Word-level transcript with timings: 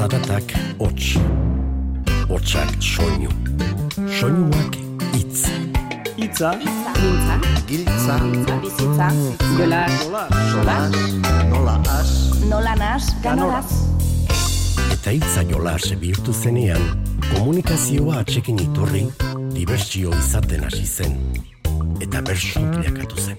Zaratak 0.00 0.52
hots. 0.78 1.18
Hotsak 2.28 2.70
soinu. 2.80 3.28
Soinuak 4.08 4.78
hitz. 5.12 5.42
Itza, 6.16 6.54
Giltza, 6.56 7.34
Giltza, 7.68 8.16
bizitza, 8.62 9.08
gola, 9.58 9.82
solas, 10.52 10.96
nola 11.50 11.76
as, 11.98 12.14
nola 12.48 12.74
nas, 12.80 13.10
ganoraz. 13.20 13.68
Eta 14.96 15.12
hitza 15.12 15.44
jolas 15.52 15.92
bihurtu 16.00 16.32
zenean, 16.32 16.80
komunikazioa 17.34 18.24
atxekin 18.24 18.56
iturri, 18.64 19.04
dibertsio 19.52 20.16
izaten 20.16 20.64
hasi 20.64 20.86
zen. 20.88 21.16
Eta 22.00 22.24
bersu 22.24 22.64
bilakatu 22.72 23.20
zen. 23.20 23.36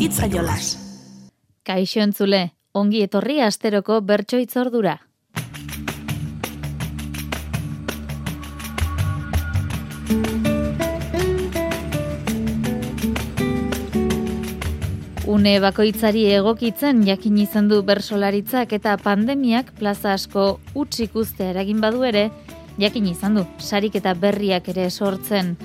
Itza 0.00 0.24
jolas. 0.24 0.78
Kaixo 1.68 2.00
entzule, 2.00 2.46
ongi 2.74 3.04
etorri 3.06 3.38
asteroko 3.40 4.00
bertso 4.02 4.38
itzordura. 4.42 4.98
Une 15.34 15.54
bakoitzari 15.62 16.26
egokitzen 16.34 17.00
jakin 17.06 17.38
izan 17.42 17.70
du 17.70 17.80
bersolaritzak 17.86 18.74
eta 18.76 18.96
pandemiak 19.02 19.72
plaza 19.78 20.12
asko 20.18 20.58
utzik 20.74 21.14
ustea 21.14 21.54
eragin 21.54 21.80
badu 21.82 22.04
ere, 22.10 22.28
jakin 22.78 23.06
izan 23.06 23.38
du 23.38 23.46
sarik 23.58 23.96
eta 24.02 24.14
berriak 24.14 24.68
ere 24.74 24.90
sortzen. 24.90 25.56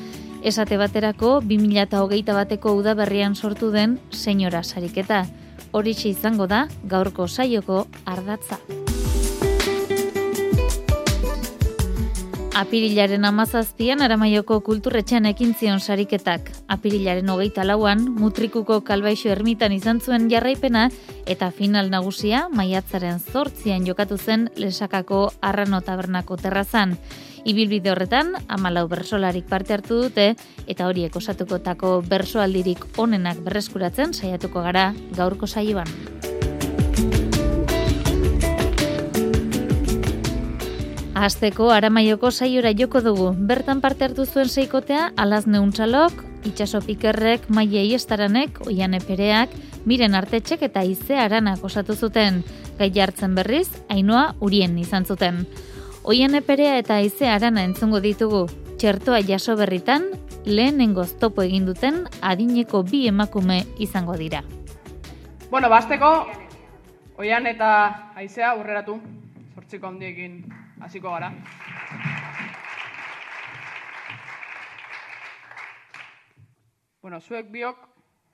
Esate 0.42 0.78
baterako 0.78 1.40
2008 1.42 2.34
bateko 2.38 2.74
udaberrian 2.80 3.36
sortu 3.36 3.74
den 3.74 4.00
senyora 4.10 4.64
sariketa. 4.64 5.26
Horixe 5.72 6.10
izango 6.10 6.48
da 6.48 6.68
gaurko 6.84 7.28
saioko 7.28 7.86
ardatza. 8.06 8.58
Apirilaren 12.60 13.24
amazazpian 13.24 14.02
aramaioko 14.04 14.58
kulturretxean 14.66 15.30
ekin 15.30 15.54
zion 15.56 15.80
sariketak. 15.80 16.50
Apirilaren 16.68 17.30
hogeita 17.32 17.64
lauan, 17.64 18.02
mutrikuko 18.20 18.82
kalbaixo 18.84 19.30
ermitan 19.32 19.72
izan 19.72 20.02
zuen 20.04 20.28
jarraipena 20.28 20.90
eta 21.26 21.52
final 21.56 21.88
nagusia 21.94 22.50
maiatzaren 22.52 23.22
zortzian 23.24 23.88
jokatu 23.88 24.18
zen 24.18 24.50
lesakako 24.58 25.30
arrano 25.40 25.80
tabernako 25.80 26.36
terrazan. 26.36 26.98
Ibilbide 27.46 27.92
horretan, 27.92 28.34
amalau 28.48 28.88
bersolarik 28.92 29.48
parte 29.48 29.74
hartu 29.74 30.02
dute 30.04 30.34
eta 30.68 30.88
horiek 30.88 31.16
osatukotako 31.16 32.00
bersoaldirik 32.10 32.84
onenak 33.00 33.40
berreskuratzen 33.46 34.14
saiatuko 34.14 34.64
gara 34.66 34.94
gaurko 35.16 35.48
saioan. 35.48 35.88
Azteko 41.20 41.68
aramaioko 41.76 42.32
saiora 42.32 42.72
joko 42.72 43.02
dugu. 43.04 43.32
Bertan 43.36 43.82
parte 43.84 44.06
hartu 44.06 44.24
zuen 44.26 44.48
seikotea, 44.48 45.10
alaz 45.20 45.48
neuntxalok, 45.52 46.22
itxaso 46.48 46.80
pikerrek, 46.86 47.50
maiei 47.52 47.92
estaranek, 47.98 48.62
oian 48.68 48.96
epereak, 48.96 49.52
miren 49.84 50.16
artetxek 50.16 50.64
eta 50.70 50.86
ize 50.88 51.18
aranak 51.20 51.64
osatu 51.64 51.96
zuten. 51.96 52.44
Gai 52.80 52.88
jartzen 52.96 53.36
berriz, 53.36 53.68
ainoa 53.92 54.30
urien 54.40 54.78
izan 54.80 55.04
zuten. 55.04 55.44
Oian 56.04 56.34
eperea 56.36 56.78
eta 56.80 57.02
ize 57.04 57.28
arana 57.28 57.66
entzungo 57.68 58.00
ditugu. 58.00 58.46
Txertoa 58.80 59.20
jaso 59.28 59.58
berritan, 59.60 60.06
lehenengo 60.46 61.04
topo 61.20 61.44
egin 61.44 61.66
duten 61.68 62.06
adineko 62.24 62.84
bi 62.88 63.06
emakume 63.10 63.66
izango 63.78 64.16
dira. 64.16 64.40
Bueno, 65.52 65.68
basteko, 65.70 66.10
oian 67.20 67.48
eta 67.52 67.72
haizea 68.16 68.54
aurreratu, 68.54 68.96
sortziko 69.54 69.92
handiekin 69.92 70.40
hasiko 70.80 71.12
gara. 71.12 71.34
Bueno, 77.02 77.20
zuek 77.20 77.52
biok 77.52 77.86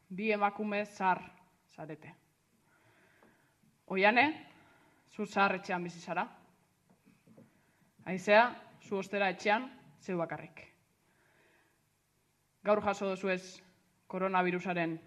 bi 0.09 0.31
emakume 0.37 0.85
zar 0.85 1.23
zarete. 1.75 2.13
Oiane, 3.87 4.31
zu 5.09 5.25
zar 5.25 5.55
etxean 5.57 5.83
bizi 5.83 5.99
zara. 5.99 6.27
Haizea, 8.05 8.53
zu 8.85 8.99
ostera 9.01 9.31
etxean, 9.33 9.65
zeu 10.01 10.17
bakarrik. 10.17 10.61
Gaur 12.65 12.81
jaso 12.85 13.09
duzu 13.09 13.29
ez 13.33 13.61
koronavirusaren 14.07 14.99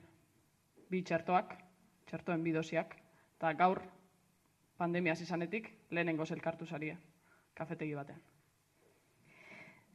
bi 0.91 1.03
txertoak, 1.07 1.55
txertoen 2.11 2.43
bi 2.43 2.53
dosiak, 2.57 2.97
eta 3.39 3.53
gaur 3.61 3.79
pandemia 4.79 5.15
izanetik 5.15 5.71
lehenengo 5.95 6.27
zelkartu 6.27 6.67
zarie, 6.67 6.97
kafetegi 7.55 7.95
batean. 7.95 8.21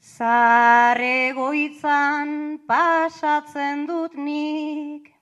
Zarregoitzan 0.04 2.60
pasatzen 2.68 3.88
dut 3.88 4.16
nik, 4.16 5.14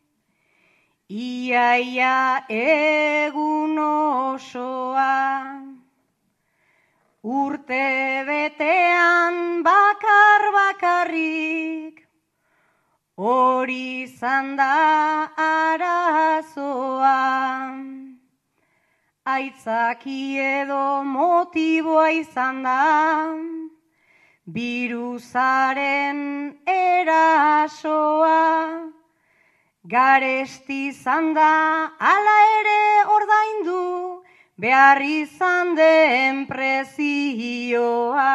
iaia 1.10 2.46
egun 2.50 3.78
osoa, 3.78 5.81
urte 7.24 8.26
betean 8.26 9.64
bakar 9.64 10.42
bakarrik, 10.54 12.02
hori 13.16 14.04
izan 14.04 14.56
da 14.58 15.30
arazoa. 15.38 17.20
Aitzaki 19.24 20.40
edo 20.42 21.04
motiboa 21.06 22.10
izan 22.10 22.64
da, 22.64 23.36
virusaren 24.48 26.20
erasoa. 26.66 28.42
Garesti 29.84 30.88
izan 30.88 31.34
da, 31.34 31.52
ala 32.00 32.38
ere 32.58 33.06
ordaindu, 33.14 34.21
behar 34.62 35.02
izan 35.02 35.74
den 35.74 36.44
prezioa. 36.46 38.34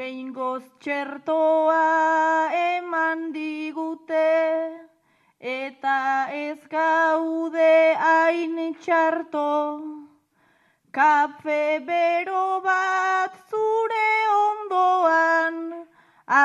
Behingoz 0.00 0.64
txertoa 0.82 1.78
eman 2.58 3.30
digute, 3.36 4.26
eta 5.38 5.96
ez 6.34 6.58
gaude 6.74 7.72
hain 7.94 8.58
txarto. 8.82 9.46
Kafe 10.90 11.62
bero 11.86 12.58
bat 12.66 13.39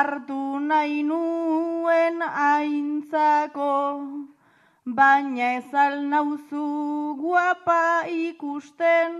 hartu 0.06 0.60
nahi 0.70 1.02
nuen 1.02 2.22
aintzako. 2.22 3.74
Baina 4.98 5.46
ez 5.58 5.72
nauzu 6.12 6.66
guapa 7.22 7.82
ikusten, 8.06 9.12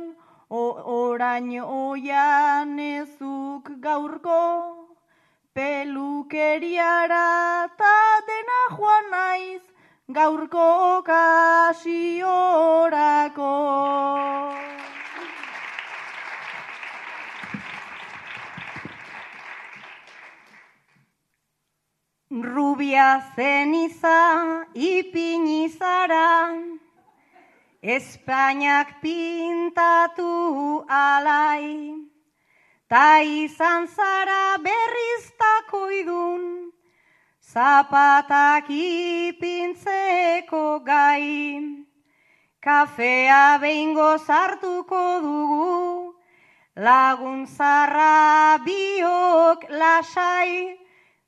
O- 0.48 0.78
orain 0.96 1.48
oian 1.60 2.78
ezuk 2.78 3.66
gaurko, 3.86 4.42
pelukeriara 5.54 7.26
ta 7.80 7.96
dena 8.28 8.60
joan 8.76 9.04
naiz, 9.10 9.64
gaurko 10.18 10.66
okasiorako. 10.98 12.06
Rubia 22.42 23.32
zeniza 23.34 24.66
ipini 24.74 25.68
zara, 25.68 26.52
Espainiak 27.82 29.00
pintatu 29.00 30.84
alai, 30.84 31.96
ta 32.90 33.22
izan 33.24 33.88
zara 33.88 34.58
berriztako 34.60 35.88
idun, 36.00 36.72
zapatak 37.40 38.68
ipintzeko 38.68 40.64
gai. 40.84 41.86
Kafea 42.60 43.58
behingo 43.62 44.18
sartuko 44.18 45.20
dugu, 45.24 46.12
laguntzarra 46.76 48.58
biok 48.60 49.70
lasai, 49.70 50.85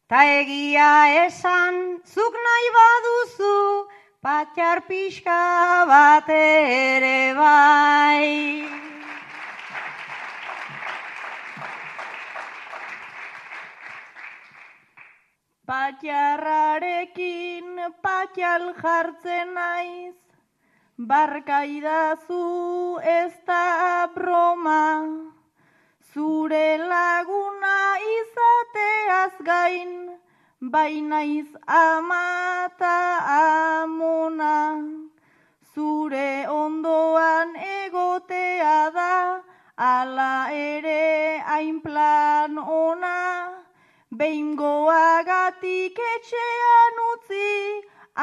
ta 0.08 0.24
egia 0.24 1.24
esan 1.26 2.00
zuk 2.12 2.34
nahi 2.44 2.68
baduzu, 2.76 3.56
patxar 4.24 4.78
pixka 4.88 5.40
bat 5.90 6.28
ere 6.32 7.34
bai. 7.36 8.28
Patxarrarekin 15.68 17.68
patxal 18.00 18.64
jartzen 18.80 19.52
naiz, 19.52 20.16
barkaidazu 20.96 22.96
ez 23.04 23.36
da 23.44 24.08
broma, 24.14 25.37
zure 26.12 26.78
laguna 26.90 27.76
izateaz 28.16 29.34
gain, 29.48 29.92
bainaiz 30.72 31.48
amata 31.66 32.96
amona, 33.36 34.54
zure 35.74 36.30
ondoan 36.48 37.54
egotea 37.74 38.78
da, 38.96 39.14
ala 39.76 40.32
ere 40.50 41.42
hain 41.50 41.80
plan 41.80 42.58
ona, 42.58 43.16
behingoagatik 44.18 45.98
etxean 46.14 47.02
utzi, 47.12 47.50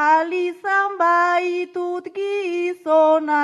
alizan 0.07 0.97
baitut 1.03 2.09
gizona. 2.17 3.43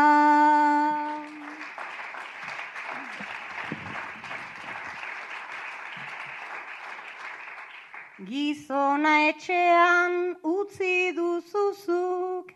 Gizona 8.32 9.14
etxean 9.28 10.14
utzi 10.42 11.12
duzuzuk, 11.16 12.48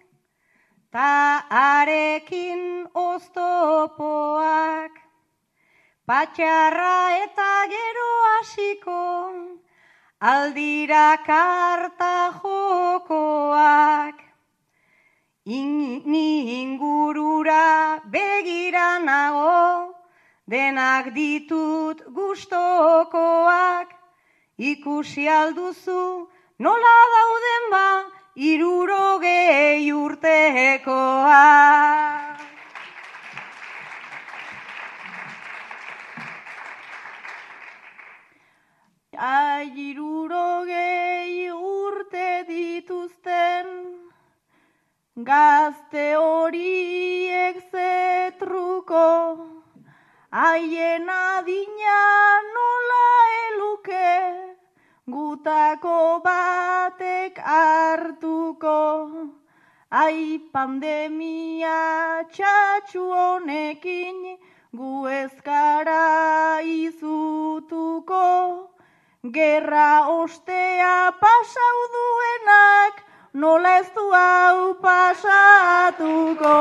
ta 0.89 1.44
arekin 1.62 2.62
oztopoak, 3.01 4.94
patxarra 6.07 7.00
eta 7.24 7.50
gero 7.74 8.12
hasiko, 8.27 9.01
aldira 10.31 11.10
karta 11.27 12.16
jokoak. 12.39 14.18
Ni 15.45 16.30
ingurura 16.62 18.00
begira 18.16 18.89
nago, 19.10 19.92
denak 20.48 21.12
ditut 21.19 21.98
gustokoak, 22.16 24.05
ikusi 24.57 25.28
alduzu 25.28 26.28
nola 26.60 26.96
dauden 27.16 27.69
ba, 27.72 27.88
irurogei 28.36 29.92
urtekoak. 29.92 31.56
Airurogei 39.18 40.75
urte 41.52 42.44
dituzten, 42.48 43.68
gazte 45.16 46.16
horiek 46.19 47.62
zetruko, 47.72 49.07
haien 50.31 51.10
adina 51.10 52.02
nola 52.52 53.07
eluke, 53.48 54.44
gutako 55.07 56.22
batek 56.25 57.38
hartuko, 57.38 58.80
ai 59.92 60.40
pandemia 60.54 62.25
txatxu 62.34 63.04
honekin, 63.13 64.38
gu 64.74 65.07
ezkara 65.22 66.62
izutuko, 66.66 68.25
Gerra 69.25 70.06
ostea 70.10 71.12
pasau 71.22 71.80
duenak, 71.94 73.02
nola 73.34 73.80
ez 73.80 73.90
du 73.96 74.06
hau 74.13 74.78
pasatuko. 74.86 76.54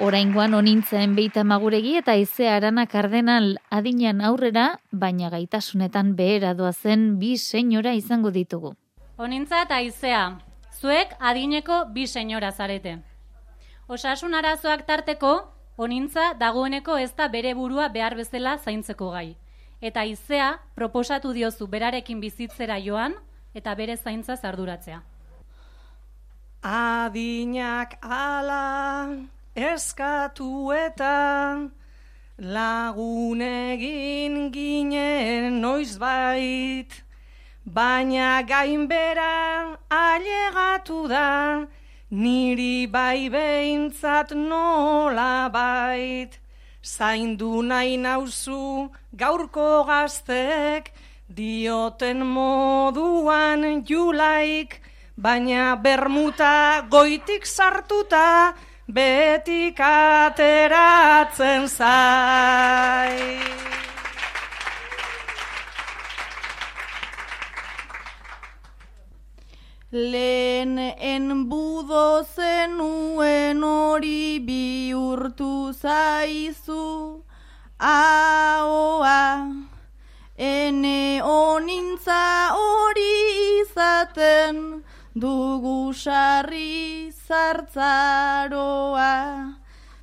Oraingoan 0.00 0.54
onintzen 0.56 1.12
beita 1.12 1.42
maguregi 1.44 1.90
eta 1.98 2.14
ize 2.16 2.46
arana 2.48 2.86
kardenal 2.88 3.50
adinean 3.68 4.22
aurrera, 4.24 4.78
baina 4.90 5.28
gaitasunetan 5.28 6.14
behera 6.16 6.54
doazen 6.56 7.18
bi 7.20 7.34
senyora 7.36 7.92
izango 7.92 8.30
ditugu. 8.32 8.70
Onintza 9.20 9.58
eta 9.66 9.82
izea, 9.84 10.22
zuek 10.80 11.10
adineko 11.20 11.82
bi 11.92 12.06
senyora 12.06 12.48
zarete. 12.50 12.94
Osasun 13.92 14.38
arazoak 14.38 14.86
tarteko, 14.88 15.32
onintza 15.76 16.30
dagoeneko 16.40 16.96
ez 16.96 17.10
da 17.18 17.26
bere 17.28 17.52
burua 17.58 17.90
behar 17.92 18.16
bezala 18.16 18.54
zaintzeko 18.56 19.10
gai. 19.12 19.34
Eta 19.82 20.06
izea 20.08 20.54
proposatu 20.80 21.34
diozu 21.36 21.66
berarekin 21.68 22.22
bizitzera 22.24 22.78
joan 22.80 23.18
eta 23.52 23.74
bere 23.74 23.98
zaintza 23.98 24.38
zarduratzea. 24.40 25.02
Adinak 26.62 27.98
ala 28.00 28.64
eskatu 29.60 30.72
eta 30.72 31.68
lagunegin 32.40 34.34
ginen 34.52 35.60
noizbait, 35.60 36.88
baina 37.66 38.42
gainbera 38.42 39.76
ailegatu 39.90 41.08
da, 41.08 41.66
niri 42.10 42.86
bai 42.86 43.28
behintzat 43.28 44.32
nola 44.34 45.50
bait. 45.52 46.38
Zaindu 46.82 47.62
nahi 47.62 47.98
nauzu 47.98 48.90
gaurko 49.14 49.84
gaztek, 49.84 50.92
dioten 51.28 52.24
moduan 52.24 53.84
julaik, 53.84 54.80
baina 55.16 55.76
bermuta 55.76 56.86
goitik 56.88 57.44
sartuta, 57.44 58.54
betik 58.92 59.78
ateratzen 59.80 61.68
zai. 61.68 63.38
Lehen 69.92 70.78
enbudo 70.78 72.22
zenuen 72.22 73.62
hori 73.62 74.38
bihurtu 74.38 75.72
zaizu, 75.74 77.24
ahoa, 77.78 79.50
ene 80.38 81.20
onintza 81.22 82.54
hori 82.54 83.16
izaten, 83.62 84.84
dugu 85.18 85.92
sarri 85.92 87.10
zartzaroa. 87.74 89.54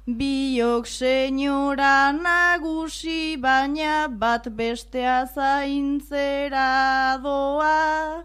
Biok 0.08 0.88
senyora 0.88 2.12
nagusi, 2.12 3.38
baina 3.38 4.08
bat 4.08 4.48
bestea 4.58 5.28
zaintzera 5.36 7.20
doa. 7.24 8.24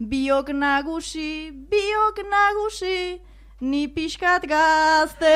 Biok 0.00 0.48
nagusi, 0.50 1.50
biok 1.70 2.16
nagusi, 2.26 3.20
ni 3.60 3.86
pixkat 3.86 4.46
gazteagoa. 4.48 5.30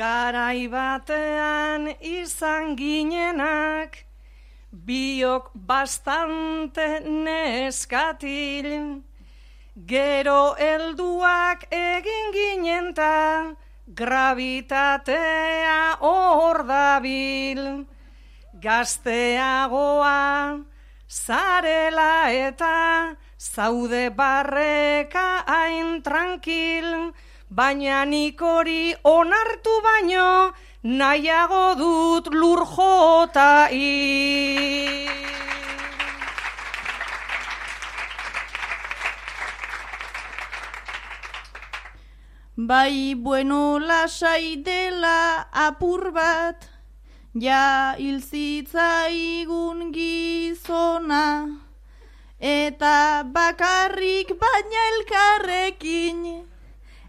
Garai 0.00 0.64
batean 0.72 1.90
izan 2.00 2.72
ginenak, 2.72 4.08
biok 4.72 5.52
bastante 5.52 7.04
neskatil, 7.04 9.04
gero 9.92 10.56
helduak 10.56 11.68
egin 11.68 12.32
ginen 12.32 12.96
ta, 12.96 13.52
gravitatea 14.00 16.00
hor 16.00 16.64
dabil, 16.64 17.84
gazteagoa 18.56 20.64
zarela 21.10 22.14
eta 22.48 22.76
zaude 23.36 24.08
barreka 24.16 25.44
hain 25.44 26.00
tranquil, 26.00 27.12
baina 27.50 28.04
nik 28.06 28.40
hori 28.40 28.94
onartu 29.02 29.72
baino 29.82 30.52
nahiago 30.82 31.64
dut 31.80 32.28
lur 32.40 32.62
jota 32.74 33.66
hil. 33.72 35.08
Bai 42.70 43.14
bueno 43.14 43.78
lasai 43.78 44.62
dela 44.62 45.48
apur 45.66 46.12
bat, 46.12 46.68
ja 47.34 47.96
hil 47.98 48.20
zitzaigun 48.20 49.90
gizona, 49.96 51.26
eta 52.38 53.24
bakarrik 53.24 54.36
baina 54.38 54.86
elkarrekin 54.92 56.49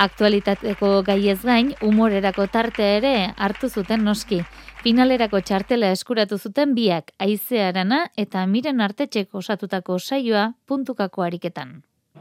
Aktualitateko 0.00 1.02
gaiez 1.04 1.42
gain, 1.44 1.74
humorerako 1.84 2.46
tarte 2.48 2.84
ere 2.96 3.10
hartu 3.36 3.68
zuten 3.68 4.00
noski. 4.00 4.38
Finalerako 4.80 5.42
txartela 5.44 5.90
eskuratu 5.92 6.38
zuten 6.40 6.72
biak, 6.72 7.10
aizearana 7.20 7.98
eta 8.16 8.46
miren 8.48 8.80
artetxek 8.80 9.36
osatutako 9.36 9.98
saioa 9.98 10.46
puntukako 10.64 11.26
ariketan. 11.26 11.74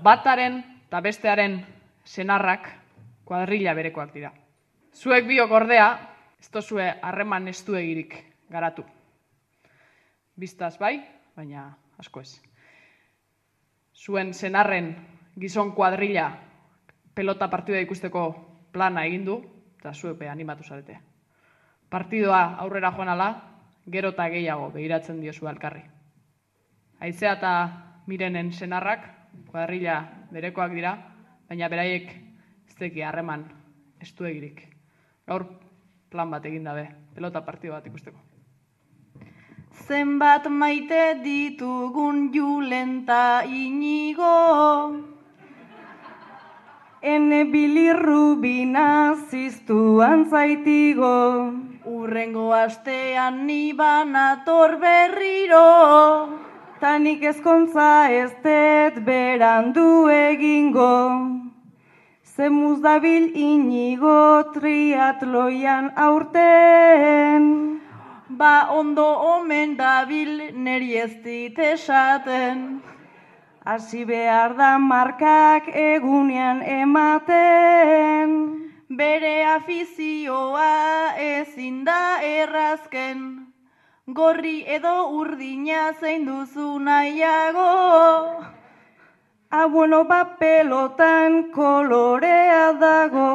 Bataren 0.04 0.58
eta 0.90 1.00
bestearen 1.06 1.56
senarrak 2.04 2.68
kuadrilla 3.24 3.78
berekoak 3.80 4.12
dira. 4.12 4.34
Zuek 4.92 5.24
biok 5.32 5.56
ordea, 5.62 5.88
ez 6.36 6.52
tozue 6.52 6.90
harreman 7.00 7.48
estuegirik 7.48 8.20
garatu. 8.52 8.84
Biztaz 10.36 10.74
bai, 10.84 10.98
baina 11.32 11.70
asko 11.96 12.28
ez. 12.28 12.42
Zuen 13.96 14.36
senarren 14.36 14.92
gizon 15.40 15.72
kuadrilla 15.72 16.28
pelota 17.20 17.50
partida 17.52 17.82
ikusteko 17.84 18.22
plana 18.72 19.02
egin 19.04 19.26
du, 19.28 19.34
eta 19.76 19.92
zuepe 19.92 20.30
animatu 20.32 20.64
zarete. 20.64 20.96
Partidoa 21.92 22.40
aurrera 22.64 22.94
joan 22.96 23.12
ala, 23.12 23.28
gero 23.92 24.14
eta 24.16 24.30
gehiago 24.32 24.70
behiratzen 24.72 25.20
diozu 25.20 25.50
alkarri. 25.52 25.82
Aizea 27.04 27.34
eta 27.36 27.52
mirenen 28.08 28.54
senarrak, 28.54 29.04
kuadrilla 29.52 29.98
berekoak 30.32 30.72
dira, 30.78 30.96
baina 31.50 31.68
beraiek 31.68 32.08
ez 32.70 32.80
teki 32.80 33.04
harreman 33.04 33.44
estuegirik. 34.00 34.64
Gaur 35.28 35.50
plan 36.10 36.32
bat 36.32 36.48
egin 36.48 36.72
dabe, 36.72 36.88
pelota 37.16 37.44
partido 37.44 37.76
bat 37.76 37.92
ikusteko. 37.92 38.24
Zenbat 39.90 40.48
maite 40.48 41.20
ditugun 41.24 42.30
julenta 42.32 43.44
inigo 43.44 44.36
Ene 47.02 47.46
bilirrubina 47.48 49.16
ziztuan 49.32 50.26
zaitigo 50.30 51.54
Urrengo 51.86 52.52
astean 52.52 53.48
niban 53.48 54.16
ator 54.16 54.76
berriro. 54.82 56.28
Tanik 56.82 57.24
ezkontza 57.24 58.12
ez 58.12 58.34
det 58.44 59.00
berandu 59.06 60.10
egingo. 60.12 60.92
Zemuz 62.36 62.82
dabil 62.82 63.32
inigo 63.32 64.52
triatloian 64.52 65.94
aurten. 65.96 67.80
Ba 68.28 68.68
ondo 68.76 69.08
omen 69.38 69.78
dabil 69.78 70.52
neri 70.52 70.98
ez 70.98 71.16
dit 71.24 71.58
esaten 71.58 72.82
Hasi 73.70 74.04
behar 74.04 74.56
da 74.58 74.80
markak 74.82 75.68
egunean 75.80 76.62
ematen. 76.76 78.32
Bere 79.02 79.34
afizioa 79.46 81.14
ezin 81.26 81.84
da 81.86 82.18
errazken. 82.30 83.20
Gorri 84.20 84.64
edo 84.78 84.94
urdina 85.18 85.84
zein 86.00 86.26
duzu 86.26 86.80
nahiago. 86.88 87.68
Ah, 89.52 89.68
bueno, 89.76 90.00
ba 90.04 90.22
pelotan 90.40 91.52
kolorea 91.54 92.74
dago. 92.86 93.28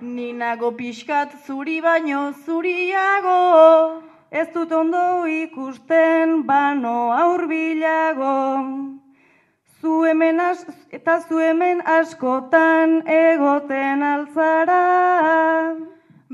Ninago 0.00 0.72
pixkat 0.80 1.38
zuri 1.46 1.78
baino 1.86 2.24
zuriago. 2.32 3.38
Ez 4.32 4.48
dut 4.58 4.74
ondo 4.82 5.06
ikusten 5.36 6.42
bano 6.50 6.96
aurbilago 7.20 9.01
Zu 9.82 10.04
hemen 10.06 10.38
as, 10.38 10.60
eta 10.94 11.16
zu 11.26 11.40
hemen 11.42 11.80
askotan 11.82 13.00
egoten 13.10 14.02
altzara 14.06 14.82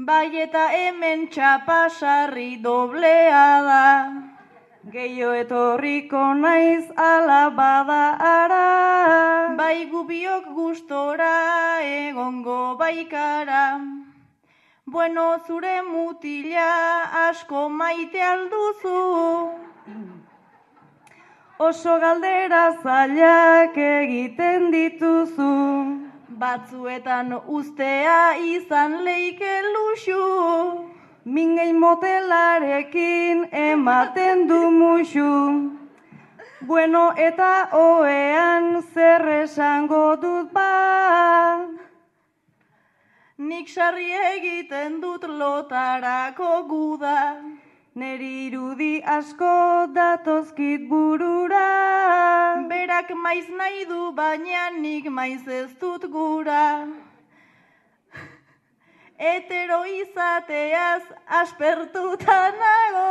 Bai 0.09 0.27
eta 0.43 0.65
hemen 0.69 1.23
txapasarri 1.33 2.59
doblea 2.67 3.47
da. 3.69 3.87
Geio 4.93 5.31
etorriko 5.39 6.21
naiz 6.43 6.93
ala 7.07 7.41
bada 7.61 8.03
ara. 8.33 9.57
Bai 9.57 9.89
gubiok 9.95 10.53
gustora 10.59 11.33
egongo 11.87 12.77
baikara. 12.77 13.65
Bueno, 14.85 15.27
zure 15.47 15.81
mutila 15.89 16.69
asko 17.25 17.69
maite 17.81 18.23
alduzu 18.35 19.01
Oso 21.59 21.99
galdera 21.99 22.71
zailak 22.83 23.75
egiten 23.77 24.69
dituzu. 24.71 25.55
Batzuetan 26.39 27.33
ustea 27.59 28.39
izan 28.39 28.95
leike 29.03 29.57
luxu. 29.75 30.27
Mingei 31.25 31.73
motelarekin 31.73 33.49
ematen 33.51 34.47
du 34.47 34.61
muxu. 34.71 35.35
Bueno 36.61 37.05
eta 37.17 37.53
oean 37.75 38.81
zer 38.95 39.29
esango 39.43 40.15
dut 40.23 40.53
ba? 40.53 41.67
Nik 43.39 43.69
sarri 43.69 44.13
egiten 44.35 45.01
dut 45.01 45.27
lotarako 45.27 46.53
guda 46.71 47.19
Neri 47.99 48.47
irudi 48.47 49.03
asko 49.03 49.91
datozkit 49.95 50.83
burura 50.91 51.63
Berak 52.71 53.09
maiz 53.23 53.49
nahi 53.61 53.81
du 53.93 54.13
baina 54.19 54.67
nik 54.75 55.09
maiz 55.17 55.49
ez 55.57 55.71
dut 55.81 56.05
gura 56.13 56.67
Etero 59.33 59.81
izateaz 59.95 61.03
aspertuta 61.41 62.39
nago. 62.61 63.09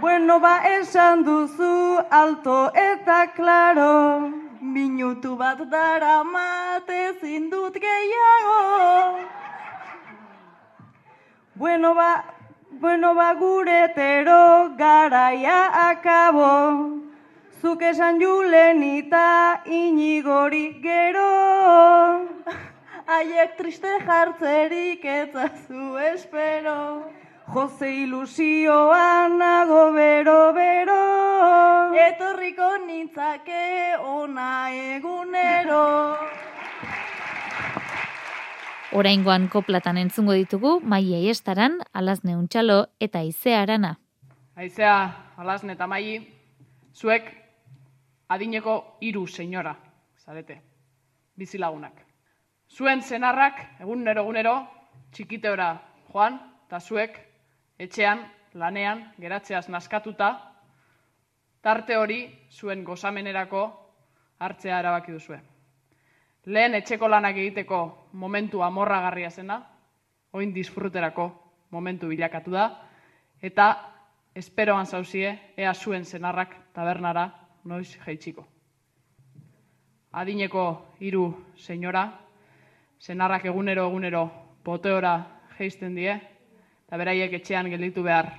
Bueno, 0.00 0.40
ba, 0.40 0.54
esan 0.78 1.24
duzu 1.28 2.00
alto 2.22 2.58
eta 2.86 3.20
claro. 3.36 3.92
Minutu 4.62 5.36
bat 5.36 5.60
dara 5.76 6.16
mate 6.24 7.02
zindut 7.20 7.80
gehiago. 7.86 8.58
Bueno, 11.54 11.94
ba, 11.94 12.12
bueno, 12.70 13.14
ba, 13.14 13.34
gure 13.34 13.84
etero 13.84 14.74
garaia 14.76 15.90
akabo. 15.90 17.00
Zuk 17.60 17.82
esan 17.82 18.20
julen 18.20 18.82
eta 18.82 19.62
inigori 19.66 20.80
gero. 20.82 22.28
Aiek 23.06 23.56
triste 23.58 23.98
jartzerik 24.06 25.04
etzazu 25.04 25.98
espero. 26.14 26.78
Jose 27.52 27.90
ilusioan 28.04 29.36
nago 29.38 29.92
bero 29.92 30.52
bero. 30.54 31.00
Etorriko 32.06 32.70
nintzake 32.86 33.96
ona 33.98 34.70
egunero. 34.70 36.16
Oraingoan 38.90 39.46
koplatan 39.46 40.00
entzungo 40.00 40.34
ditugu 40.34 40.80
Maia 40.82 41.18
Iestaran, 41.22 41.76
Alazne 41.94 42.34
Untxalo 42.34 42.88
eta 42.98 43.20
Izea 43.22 43.60
Arana. 43.62 43.92
Aizea, 44.58 44.94
alasne 45.38 45.76
eta 45.76 45.86
maili, 45.86 46.16
zuek 46.92 47.28
adineko 48.28 48.74
hiru 49.00 49.22
senyora, 49.30 49.76
zarete, 50.18 50.56
bizilagunak. 51.38 52.02
Zuen 52.66 53.02
zenarrak, 53.02 53.62
egunero 53.80 54.24
egunero, 54.24 54.56
txikiteora 55.14 55.70
joan, 56.10 56.40
eta 56.66 56.80
zuek 56.80 57.14
etxean, 57.78 58.26
lanean, 58.54 59.06
geratzeaz 59.22 59.68
naskatuta, 59.70 60.32
tarte 61.62 61.96
hori 61.96 62.24
zuen 62.50 62.82
gozamenerako 62.84 63.62
hartzea 64.40 64.82
erabaki 64.82 65.14
duzue. 65.14 65.40
Lehen 66.50 66.74
etxeko 66.74 67.06
lanak 67.08 67.36
egiteko 67.38 67.80
momentu 68.18 68.62
amorragarria 68.66 69.30
zena, 69.30 69.60
oin 70.34 70.50
disfruterako 70.54 71.28
momentu 71.70 72.08
bilakatu 72.10 72.50
da, 72.50 72.64
eta 73.42 73.66
esperoan 74.34 74.86
zauzie, 74.86 75.30
ea 75.56 75.74
zuen 75.74 76.04
zenarrak 76.04 76.56
tabernara 76.74 77.28
noiz 77.70 77.92
jaitsiko. 78.02 78.46
Adineko 80.10 80.64
hiru 80.98 81.28
senyora, 81.54 82.04
senarrak 82.98 83.46
egunero 83.46 83.86
egunero 83.86 84.24
poteora 84.66 85.14
geisten 85.56 85.94
die, 85.94 86.18
eta 86.86 86.98
beraiek 86.98 87.38
etxean 87.38 87.70
gelditu 87.70 88.02
behar. 88.02 88.32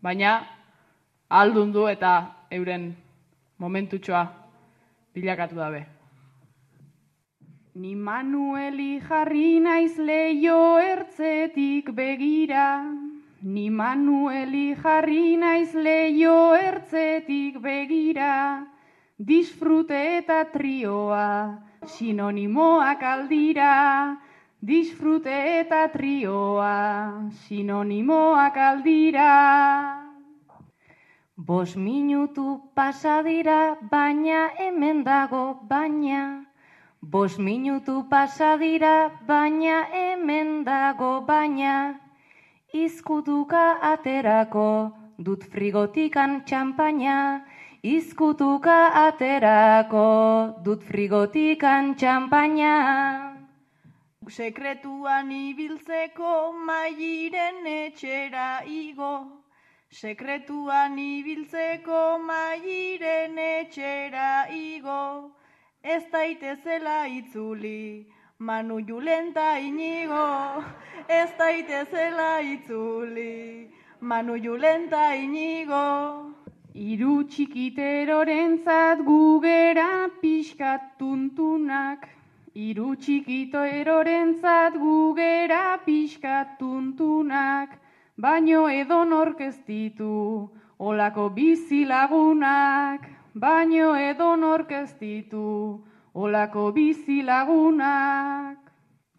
Baina, 0.00 0.38
aldundu 1.28 1.88
eta 1.92 2.16
euren 2.50 2.94
momentutxoa 3.60 4.24
bilakatu 5.12 5.60
dabe. 5.60 5.99
Ni 7.80 7.94
Manueli 7.96 9.00
jarri 9.00 9.58
naiz 9.64 9.96
leio 9.96 10.76
ertzetik 10.84 11.86
begira. 11.96 12.64
Ni 13.40 13.70
Manueli 13.70 14.74
jarri 14.82 15.38
naiz 15.40 15.72
leio 15.72 16.34
ertzetik 16.56 17.56
begira. 17.62 18.66
Disfrute 19.30 20.00
eta 20.18 20.42
trioa, 20.52 21.30
sinonimoak 21.94 23.06
aldira. 23.12 23.72
Disfrute 24.60 25.38
eta 25.62 25.80
trioa, 25.96 26.76
sinonimoak 27.46 28.60
aldira. 28.68 29.32
Bos 31.34 31.76
minutu 31.76 32.60
pasa 32.74 33.22
dira, 33.22 33.60
baina 33.96 34.50
hemen 34.58 35.02
dago 35.02 35.44
baina. 35.64 36.49
Bos 37.02 37.38
minutu 37.38 38.04
pasa 38.10 38.58
dira, 38.60 39.08
baina 39.26 39.88
hemen 39.88 40.64
dago 40.64 41.24
baina. 41.24 41.96
Izkutuka 42.76 43.80
aterako, 43.80 44.92
dut 45.16 45.42
frigotikan 45.48 46.44
txampaina. 46.44 47.40
Izkutuka 47.82 48.92
aterako, 49.06 50.60
dut 50.62 50.84
frigotikan 50.84 51.94
txampaina. 51.96 52.76
Sekretuan 54.28 55.32
ibiltzeko 55.32 56.52
mairen 56.52 57.64
etxera 57.64 58.60
igo. 58.68 59.14
Sekretuan 59.88 60.98
ibiltzeko 61.00 62.20
mairen 62.20 63.38
etxera 63.38 64.52
igo. 64.52 65.39
Ez 65.82 66.02
daitezela 66.12 67.06
itzuli, 67.06 68.06
manu 68.38 68.80
julenta 68.80 69.58
inigo. 69.58 70.62
Ez 71.08 71.30
daitezela 71.38 72.40
itzuli, 72.40 73.70
manu 74.00 74.36
julenta 74.36 75.14
inigo. 75.16 76.34
Iru 76.74 77.24
txikiterorentzat 77.24 79.00
gugera 79.06 80.10
pixkat 80.20 80.98
tuntunak. 80.98 82.06
Iru 82.54 82.94
txikiterorentzat 82.96 84.76
gugera 84.76 85.78
pixkat 85.86 86.58
tuntunak. 86.58 87.80
Baino 88.18 88.68
edon 88.68 89.12
orkestitu, 89.12 90.50
olako 90.78 91.30
bizilagunak. 91.30 93.19
Baino 93.34 93.94
edon 93.94 94.42
orkestitu, 94.42 95.78
olako 96.14 96.72
bizilagunak. 96.74 98.58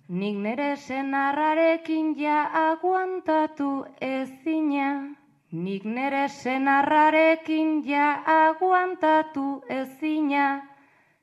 Nik 0.09 0.35
nere 0.35 0.75
senarrarekin 0.75 2.15
ja 2.19 2.43
aguantatu 2.51 3.85
ezina. 4.01 5.15
Nik 5.51 5.85
nere 5.85 6.27
senarrarekin 6.27 7.87
ja 7.87 8.21
aguantatu 8.25 9.61
ezina. 9.69 10.61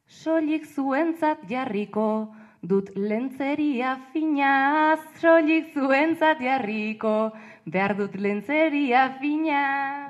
Soilik 0.07 0.65
zuentzat 0.65 1.45
jarriko, 1.51 2.33
dut 2.63 2.89
lentzeria 2.97 3.99
fina. 4.13 4.97
Soilik 5.21 5.75
zuentzat 5.75 6.41
jarriko, 6.41 7.33
behar 7.67 7.99
dut 8.01 8.17
lentzeria 8.17 9.11
fina. 9.21 10.08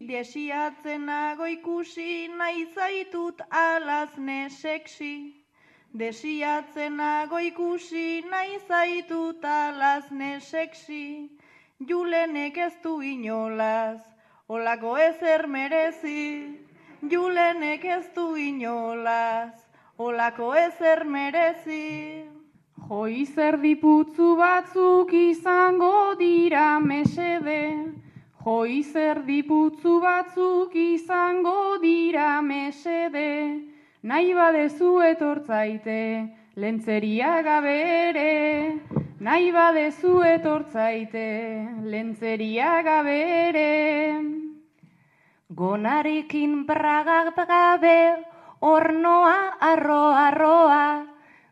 Desiatzen 0.00 1.02
nago 1.04 1.44
ikusi 1.44 2.28
nahi 2.32 2.62
zaitut 2.74 3.42
alazne 3.50 4.48
seksi. 4.48 5.44
Desiatzen 5.92 6.96
nago 6.96 7.36
ikusi 7.36 8.24
nahi 8.30 8.56
zaitut 8.68 9.44
alazne 9.44 10.40
seksi. 10.40 11.28
Julenek 11.86 12.56
ez 12.56 12.72
du 12.82 13.02
inolaz, 13.02 14.00
olako 14.48 14.96
ezer 14.96 15.46
merezi. 15.46 16.56
Julenek 17.02 17.84
ez 17.84 18.06
du 18.14 18.36
inolaz, 18.36 19.52
olako 19.98 20.54
ezer 20.54 21.04
merezi. 21.04 22.24
Joi 22.88 23.26
zer 23.26 23.60
diputzu 23.60 24.34
batzuk 24.36 25.12
izango 25.12 26.14
dira 26.16 26.78
mesede. 26.80 27.99
Joi 28.40 28.80
zer 28.82 29.18
diputzu 29.26 29.98
batzuk 30.00 30.72
izango 30.74 31.76
dira 31.82 32.40
mesede. 32.40 33.60
Nahi 34.02 34.32
badezu 34.32 34.92
etortzaite, 35.04 35.98
lentzeria 36.56 37.42
gabere. 37.44 38.80
Nahi 39.20 39.52
badezu 39.52 40.22
etortzaite, 40.24 41.26
lentzeria 41.84 42.80
gabere. 42.80 43.68
Gonarekin 45.52 46.64
bragak 46.64 47.36
gabe, 47.36 48.24
ornoa 48.62 49.38
arroa 49.60 50.28
arroa. 50.28 50.84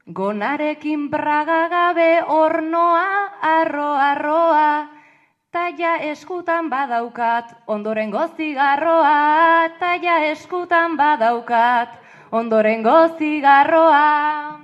Gonarekin 0.08 1.10
braga 1.10 1.68
gabe, 1.68 2.12
ornoa 2.32 3.08
arroa 3.42 4.12
arroa. 4.12 4.97
Taia 5.58 5.96
eskutan 6.06 6.70
badaukat, 6.70 7.50
ondoren 7.66 8.12
zigarroa. 8.36 9.68
Taia 9.80 10.30
eskutan 10.30 10.96
badaukat, 10.96 11.98
ondoren 12.30 12.84
zigarroa. 13.18 14.60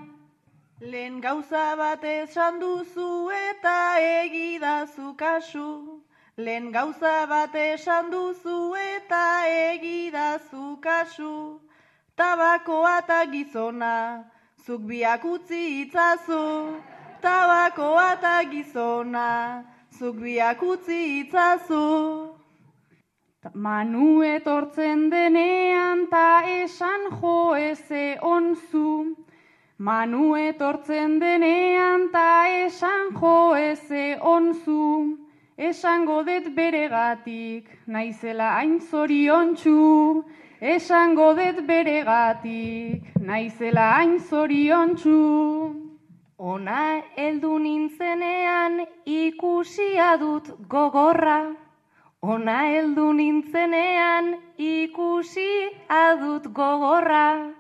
Lehen 0.81 1.21
gauza 1.21 1.75
bat 1.77 2.05
esan 2.05 2.61
duzu 2.61 3.29
eta 3.29 3.99
egidazu 3.99 5.17
kasu. 5.17 6.01
Lehen 6.37 6.71
gauza 6.71 7.27
bat 7.27 7.55
esan 7.55 8.11
duzu 8.13 8.77
eta 8.77 9.47
egidazu 9.51 10.79
kasu. 10.81 11.61
Tabakoa 12.15 12.99
eta 12.99 13.25
gizona, 13.33 14.25
zuk 14.65 14.87
biak 14.87 15.25
utzi 15.25 15.83
itzazu. 15.83 16.79
tabakoa 17.21 18.13
eta 18.13 18.45
gizona, 18.51 19.65
zuk 19.99 20.17
biak 20.23 20.63
utzi 20.63 21.01
itzazu. 21.21 22.35
Manu 23.55 24.23
etortzen 24.25 25.11
denean 25.11 26.07
ta 26.11 26.43
esan 26.63 27.03
jo 27.21 27.55
eze 27.55 28.19
onzu. 28.23 29.15
Manu 29.79 30.35
etortzen 30.35 31.19
denean 31.21 32.09
ta 32.13 32.47
esan 32.65 33.13
jo 33.21 33.55
eze 33.55 34.19
onzu. 34.21 35.19
Esango 35.57 36.25
det 36.25 36.51
beregatik, 36.57 37.69
naizela 37.87 38.57
hain 38.57 38.81
zoriontsu. 38.81 40.25
Esango 40.61 41.35
det 41.35 41.63
beregatik, 41.67 43.03
naizela 43.21 43.93
hain 43.99 44.19
zoriontsu. 44.19 45.84
Ona 46.39 47.03
heldu 47.17 47.59
nintzenean 47.59 48.81
ikusia 49.07 50.17
dut 50.19 50.49
gogorra. 50.69 51.55
Ona 52.23 52.59
heldu 52.73 53.13
nintzenean 53.13 54.35
ikusi 54.59 55.71
adut 55.89 56.49
gogorra, 56.53 57.53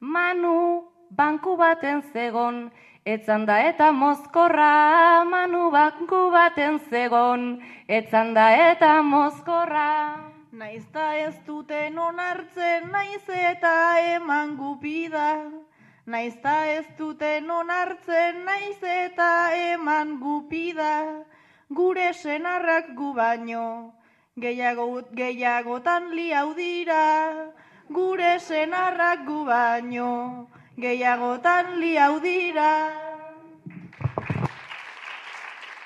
manu 0.00 0.84
banku 1.10 1.56
baten 1.56 2.02
zegon, 2.12 2.70
etzan 3.04 3.44
da 3.44 3.58
eta 3.68 3.92
mozkorra, 3.92 5.24
manu 5.24 5.70
banku 5.70 6.30
baten 6.30 6.78
zegon, 6.88 7.60
etzan 7.88 8.32
da 8.32 8.48
eta 8.70 9.02
mozkorra. 9.02 10.16
Naizta 10.52 11.16
ez 11.18 11.34
duten 11.44 11.98
onartzen, 11.98 12.88
naiz 12.92 13.28
eta 13.28 13.98
eman 14.14 14.56
gupida. 14.56 15.28
Naizta 16.02 16.66
ez 16.66 16.86
duten 16.98 17.46
onartzen, 17.46 18.40
naiz 18.42 18.82
eta 18.82 19.54
eman 19.54 20.16
gupida. 20.18 21.22
Gure 21.70 22.08
senarrak 22.12 22.88
gu 22.96 23.12
baino, 23.14 23.94
gehiago, 24.34 25.04
gehiagotan 25.14 26.10
liau 26.10 26.54
dira, 26.58 27.52
gure 27.88 28.40
senarrak 28.40 29.22
gu 29.28 29.44
baino, 29.46 30.48
gehiagotan 30.76 31.78
liau 31.78 32.18
dira. 32.18 32.72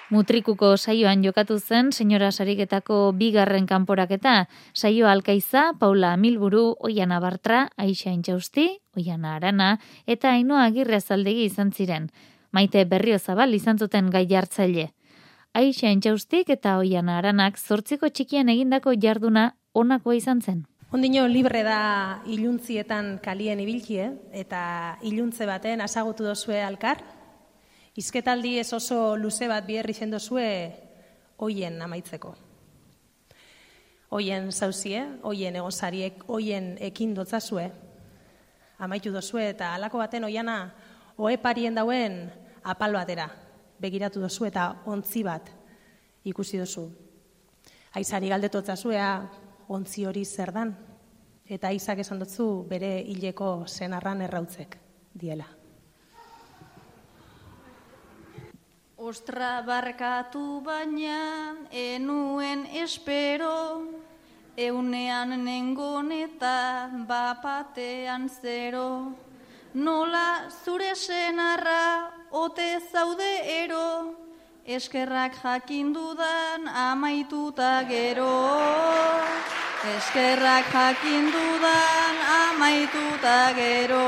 Mutrikuko 0.09 0.77
saioan 0.79 1.23
jokatu 1.23 1.59
zen, 1.59 1.93
senyora 1.93 2.33
sariketako 2.33 3.13
bigarren 3.13 3.67
kanporaketa, 3.67 4.49
saio 4.73 5.09
alkaiza, 5.11 5.75
Paula 5.79 6.17
Milburu, 6.17 6.77
Oiana 6.81 7.21
Bartra, 7.21 7.69
Aixa 7.77 8.15
Intxausti, 8.15 8.69
Oiana 8.97 9.37
Arana, 9.37 9.79
eta 10.07 10.33
Ainoa 10.33 10.65
Agirre 10.65 11.01
Zaldegi 11.01 11.45
izan 11.47 11.73
ziren. 11.73 12.11
Maite 12.53 12.85
Berrio 12.85 13.19
Zabal 13.19 13.55
izan 13.55 13.79
zuten 13.79 14.11
gai 14.11 14.27
jartzaile. 14.31 14.93
Aixa 15.55 15.91
Intxaustik 15.93 16.51
eta 16.53 16.79
Oiana 16.79 17.19
Aranak 17.19 17.59
zortziko 17.59 18.09
txikian 18.09 18.49
egindako 18.49 18.95
jarduna 19.01 19.51
onakoa 19.75 20.17
izan 20.17 20.41
zen. 20.41 20.65
Ondino 20.93 21.27
libre 21.29 21.63
da 21.67 22.23
iluntzietan 22.31 23.19
kalien 23.23 23.61
ibilkie, 23.61 24.11
eta 24.33 24.97
iluntze 25.03 25.47
baten 25.47 25.83
asagutu 25.83 26.25
dozue 26.25 26.63
alkar, 26.63 27.03
Izketaldi 27.97 28.59
ez 28.61 28.75
oso 28.77 29.17
luze 29.17 29.47
bat 29.49 29.65
biherri 29.65 29.95
zen 29.97 30.11
dozue 30.13 30.47
hoien 31.41 31.81
amaitzeko. 31.81 32.35
Hoien 34.13 34.51
zauzie, 34.53 35.01
hoien 35.25 35.57
egozariek, 35.57 36.21
hoien 36.29 36.75
ekin 36.91 37.15
dotzazue, 37.17 37.71
amaitu 38.79 39.13
dozue, 39.13 39.51
eta 39.51 39.75
alako 39.75 39.99
baten 39.99 40.25
oiana 40.25 40.75
oe 41.17 41.37
parien 41.39 41.75
dauen 41.75 42.27
apal 42.65 42.93
batera, 42.93 43.29
begiratu 43.81 44.21
dozu 44.21 44.47
eta 44.49 44.69
ontzi 44.87 45.23
bat 45.25 45.51
ikusi 46.25 46.59
dozu. 46.59 46.89
Aizari 47.97 48.29
galdetotzazuea 48.29 49.11
ontzi 49.73 50.05
hori 50.07 50.25
zer 50.25 50.53
dan, 50.53 50.75
eta 51.49 51.71
aizak 51.71 52.03
esan 52.03 52.19
dutzu 52.21 52.67
bere 52.69 52.99
hileko 53.01 53.67
senarran 53.67 54.25
errautzek 54.27 54.77
diela. 55.15 55.47
Ostra 58.97 59.61
barkatu 59.63 60.61
baina 60.65 61.55
enuen 61.71 62.65
espero, 62.83 63.85
eunean 64.57 65.45
nengon 65.45 66.11
eta 66.13 66.89
bapatean 67.07 68.29
zero. 68.29 69.13
Nola 69.75 70.49
zure 70.65 70.95
senarra 70.95 72.11
ote 72.33 72.81
zaude 72.93 73.33
ero, 73.45 74.15
eskerrak 74.65 75.37
jakin 75.43 75.93
dudan 75.93 76.67
amaituta 76.67 77.85
gero. 77.89 78.33
Eskerrak 79.97 80.73
jakin 80.73 81.31
dudan 81.31 82.17
amaituta 82.41 83.53
gero. 83.55 84.07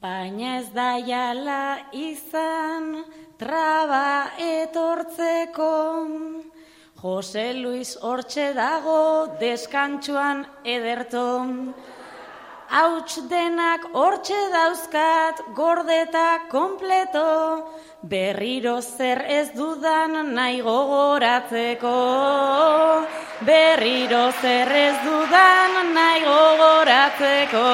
Baina 0.00 0.58
ez 0.60 0.68
da 0.72 0.98
jala 1.00 1.78
izan 1.92 3.04
traba 3.44 4.32
etortzeko, 4.40 5.72
Jose 7.02 7.52
Luis 7.52 7.90
hortxe 8.00 8.46
dago 8.56 9.36
deskantxuan 9.40 10.46
ederto. 10.64 11.24
Hauts 12.74 13.18
denak 13.28 13.84
hortxe 13.92 14.38
dauzkat 14.54 15.42
gordeta 15.58 16.28
kompleto, 16.54 17.26
berriro 18.14 18.78
zer 18.80 19.20
ez 19.28 19.50
dudan 19.58 20.32
nahi 20.38 20.64
gogoratzeko. 20.64 21.98
Berriro 23.44 24.24
zer 24.40 24.72
ez 24.86 24.96
dudan 25.04 25.92
nahi 25.92 26.24
gogoratzeko. 26.24 27.68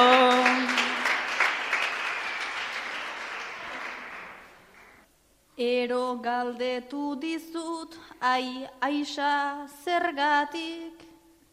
Ero 5.57 6.15
galdetu 6.23 7.19
dizut, 7.19 7.97
ai, 8.21 8.69
aisa, 8.79 9.67
zergatik, 9.83 11.03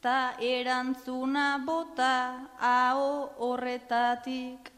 ta 0.01 0.35
erantzuna 0.39 1.59
bota, 1.67 2.47
hau 2.61 3.31
horretatik. 3.39 4.71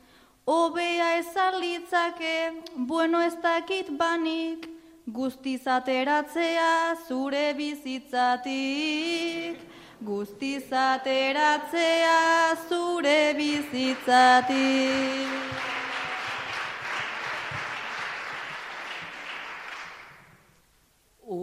Obea 0.47 1.19
ezalitzake, 1.19 2.63
bueno 2.75 3.21
ez 3.21 3.35
dakit 3.43 3.91
banik, 3.99 4.69
guztizateratzea 5.07 6.97
zure 7.07 7.55
bizitzatik. 7.55 9.59
Guztizateratzea 10.01 12.57
zure 12.69 13.35
bizitzatik. 13.37 15.29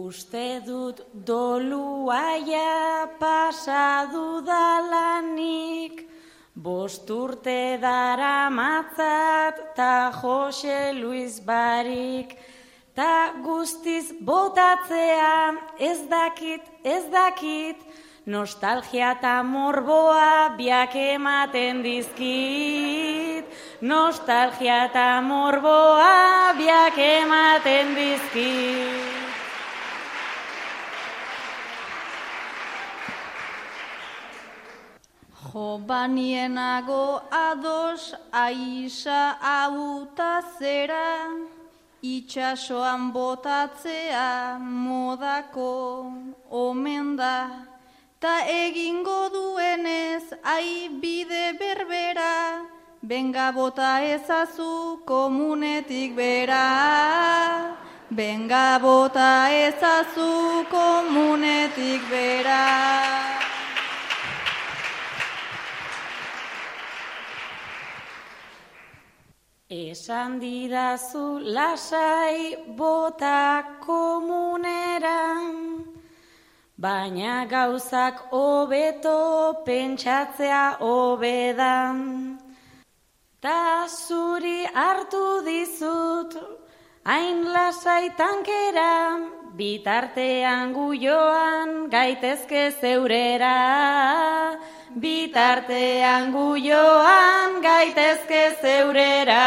Uste 0.08 0.62
dut 0.64 1.02
doluaia 1.12 3.10
pasadu 3.20 4.40
dalanik, 4.40 5.98
bosturte 6.56 7.76
dara 7.82 8.48
matzat 8.48 9.58
ta 9.76 10.10
Jose 10.20 10.94
Luis 10.96 11.40
Barik, 11.44 12.38
ta 12.96 13.34
guztiz 13.44 14.06
botatzea 14.24 15.52
ez 15.90 16.00
dakit, 16.08 16.62
ez 16.84 17.04
dakit, 17.12 17.76
nostalgia 18.24 19.12
eta 19.18 19.42
morboa 19.42 20.56
biak 20.56 20.96
ematen 20.96 21.84
dizkit. 21.84 23.44
Nostalgia 23.82 24.86
eta 24.88 25.20
morboa 25.20 26.56
biak 26.56 26.96
ematen 26.96 27.96
dizkit. 28.00 29.17
Jo 35.58 35.80
banienago 35.90 37.20
ados 37.34 38.14
aisa 38.30 39.22
auta 39.42 40.34
zera, 40.56 41.34
itxasoan 42.00 43.10
botatzea 43.16 44.28
modako 44.60 45.72
omen 46.50 47.16
da, 47.16 47.66
ta 48.22 48.34
egingo 48.46 49.18
duenez 49.34 50.30
ai 50.54 50.94
bide 51.02 51.46
berbera, 51.58 52.62
benga 53.02 53.50
bota 53.58 53.90
ezazu 54.14 55.02
komunetik 55.10 56.14
bera. 56.14 56.66
Benga 58.18 58.78
bota 58.80 59.50
ezazu 59.66 60.30
komunetik 60.70 62.00
bera. 62.14 63.47
Esan 69.70 70.40
didazu 70.40 71.44
lasai 71.44 72.56
bota 72.74 73.62
komunera, 73.84 75.44
baina 76.80 77.44
gauzak 77.44 78.32
hobeto 78.32 79.62
pentsatzea 79.66 80.78
hobedan. 80.80 82.38
Ta 83.42 83.84
zuri 83.86 84.64
hartu 84.72 85.44
dizut, 85.44 86.32
hain 87.04 87.44
lasai 87.52 88.16
tankera, 88.16 89.20
bitartean 89.52 90.72
guioan 90.72 91.90
gaitezke 91.90 92.72
zeurera 92.80 93.56
bitartean 94.96 96.32
guioan 96.32 97.60
gaitezke 97.62 98.42
zeurera. 98.62 99.44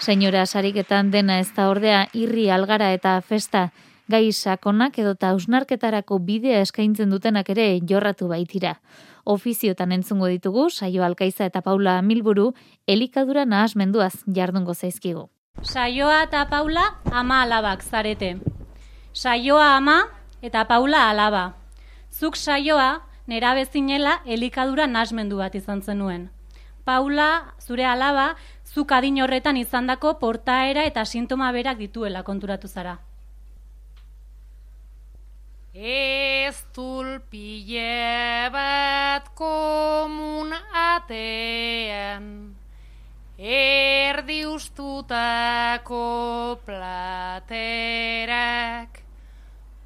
Senyora, 0.00 0.46
sariketan 0.46 1.10
dena 1.10 1.38
ez 1.40 1.50
da 1.56 1.68
ordea 1.68 2.06
irri 2.16 2.48
algara 2.50 2.92
eta 2.94 3.18
festa, 3.20 3.68
gai 4.08 4.32
sakonak 4.32 4.98
edota 4.98 5.30
ausnarketarako 5.34 6.18
bidea 6.18 6.62
eskaintzen 6.64 7.10
dutenak 7.10 7.50
ere 7.52 7.66
jorratu 7.86 8.28
baitira. 8.28 8.78
Ofiziotan 9.24 9.92
entzungo 9.92 10.26
ditugu, 10.26 10.70
saio 10.70 11.04
alkaiza 11.04 11.44
eta 11.44 11.60
paula 11.60 12.00
milburu, 12.02 12.54
elikadura 12.86 13.44
nahasmenduaz 13.44 14.24
jardungo 14.26 14.74
zaizkigu. 14.74 15.28
Saioa 15.62 16.22
eta 16.24 16.46
paula 16.48 16.96
ama 17.12 17.42
alabak 17.42 17.82
zarete. 17.84 18.38
Saioa 19.12 19.76
ama 19.76 20.02
eta 20.42 20.64
paula 20.64 21.10
alaba. 21.10 21.59
Zuk 22.20 22.36
saioa, 22.36 23.00
nera 23.26 23.54
bezinela 23.56 24.18
elikadura 24.26 24.84
nasmendu 24.86 25.38
bat 25.40 25.54
izan 25.56 25.80
zenuen. 25.80 26.26
Paula, 26.84 27.54
zure 27.64 27.86
alaba, 27.88 28.34
zuk 28.68 28.92
adin 28.92 29.22
horretan 29.24 29.56
izandako 29.56 30.18
portaera 30.20 30.84
eta 30.84 31.04
sintoma 31.06 31.48
berak 31.56 31.78
dituela 31.80 32.22
konturatu 32.26 32.68
zara. 32.68 32.98
Ez 35.72 36.56
tulpile 36.76 38.50
bat 38.52 39.32
komun 39.38 40.52
atean, 40.84 42.56
erdi 43.38 44.44
ustutako 44.50 46.04
platerak, 46.66 48.20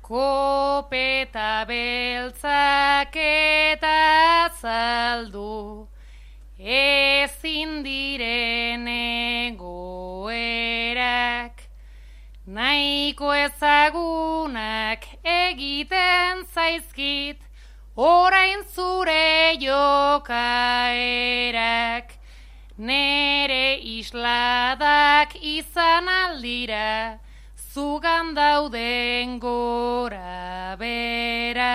Kopeta 0.04 1.64
beltzak 1.64 3.16
eta 3.16 4.52
zaldu, 4.60 5.88
ezin 6.60 7.80
diren 7.86 8.84
egoerak, 9.54 10.44
nahiko 12.44 13.32
ezagunak 13.32 15.08
egiten 15.24 16.44
zaizkit, 16.52 17.40
orain 17.96 18.60
zure 18.76 19.56
jokaerak, 19.56 20.84
nere 22.76 23.80
isladak 23.80 25.32
izan 25.40 26.08
aldira, 26.20 27.23
zugan 27.74 28.34
dauden 28.38 29.40
gora 29.42 30.76
bera. 30.78 31.74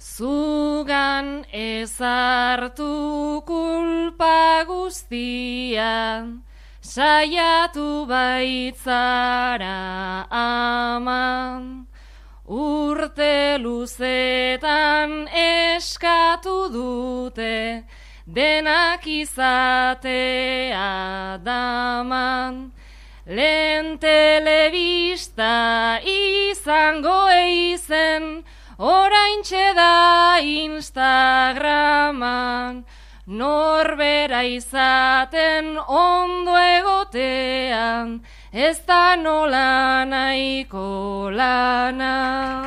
Zugan 0.00 1.44
ezartu 1.52 3.44
kulpa 3.44 4.64
guztian, 4.64 6.40
saiatu 6.80 8.08
baitzara 8.08 9.76
aman. 10.32 11.85
Urte 12.46 13.58
luzetan 13.58 15.26
eskatu 15.34 16.70
dute, 16.70 17.82
denak 18.24 19.02
izatea 19.06 20.82
daman. 21.42 22.70
Lehen 23.26 23.98
telebista 23.98 25.98
izango 26.06 27.26
eizen, 27.34 28.44
orain 28.78 29.42
da 29.74 30.38
Instagraman. 30.38 32.84
Norbera 33.26 34.46
izaten 34.46 35.74
ondo 35.88 36.54
egotean, 36.54 38.22
ez 38.56 38.78
da 38.86 39.16
nola 39.16 40.04
nahiko 40.08 41.28
lana. 41.30 42.64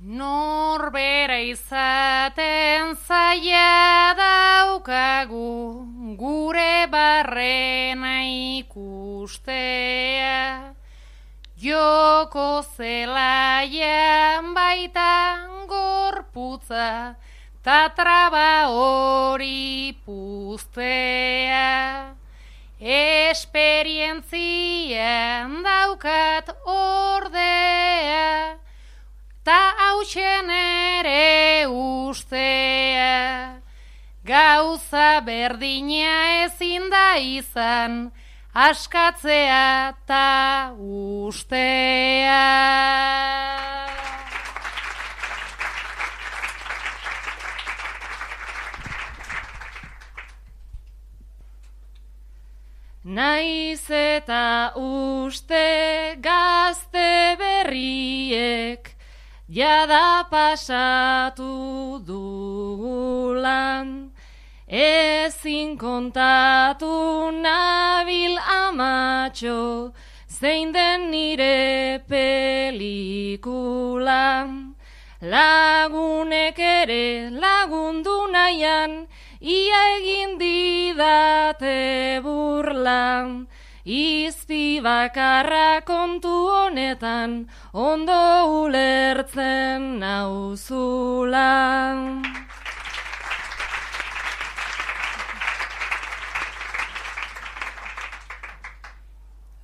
Norbera 0.00 1.38
izaten 1.44 2.96
zaila 3.04 4.14
daukagu, 4.16 5.84
gure 6.16 6.86
barrena 6.88 8.16
ikustea. 8.64 10.40
Joko 11.60 12.64
zelaian 12.76 14.54
baitan 14.56 15.53
gorputza, 16.34 17.14
ta 17.62 17.88
traba 17.94 18.66
hori 18.68 19.96
puztea. 20.04 22.14
Esperientzian 22.80 25.62
daukat 25.62 26.50
ordea, 26.66 28.58
ta 29.44 29.74
hautsen 29.78 30.50
ere 30.50 31.66
ustea. 31.70 33.62
Gauza 34.24 35.20
berdina 35.20 36.44
ezin 36.44 36.90
da 36.90 37.16
izan, 37.16 38.10
askatzea 38.52 39.94
ta 40.06 40.72
ustea. 40.76 42.42
Naiz 53.04 53.90
eta 53.90 54.72
uste 54.80 56.16
gazte 56.24 57.36
berriek 57.36 58.96
jada 59.46 60.24
pasatu 60.30 62.00
dugulan. 62.06 63.88
Ezin 64.66 65.76
kontatu 65.76 67.30
nabil 67.44 68.38
amatxo, 68.40 69.92
zein 70.26 70.72
den 70.72 71.10
nire 71.10 72.00
pelikula. 72.08 73.44
Lagunek 75.20 76.58
ere 76.58 77.30
lagundu 77.30 78.32
nahian, 78.32 79.06
ia 79.44 79.80
egin 79.98 80.38
didate 80.40 82.20
burla. 82.24 83.44
Izpi 83.84 84.80
bakarra 84.80 85.84
kontu 85.84 86.32
honetan, 86.48 87.48
ondo 87.72 88.20
ulertzen 88.64 90.00
nauzula. 90.00 91.52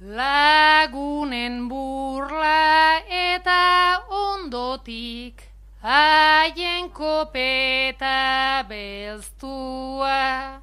Lagunen 0.01 1.69
burla 1.69 3.01
eta 3.09 4.05
ondotik 4.11 5.40
haien 5.83 6.91
kopeta 6.91 8.63
belztua 8.69 10.61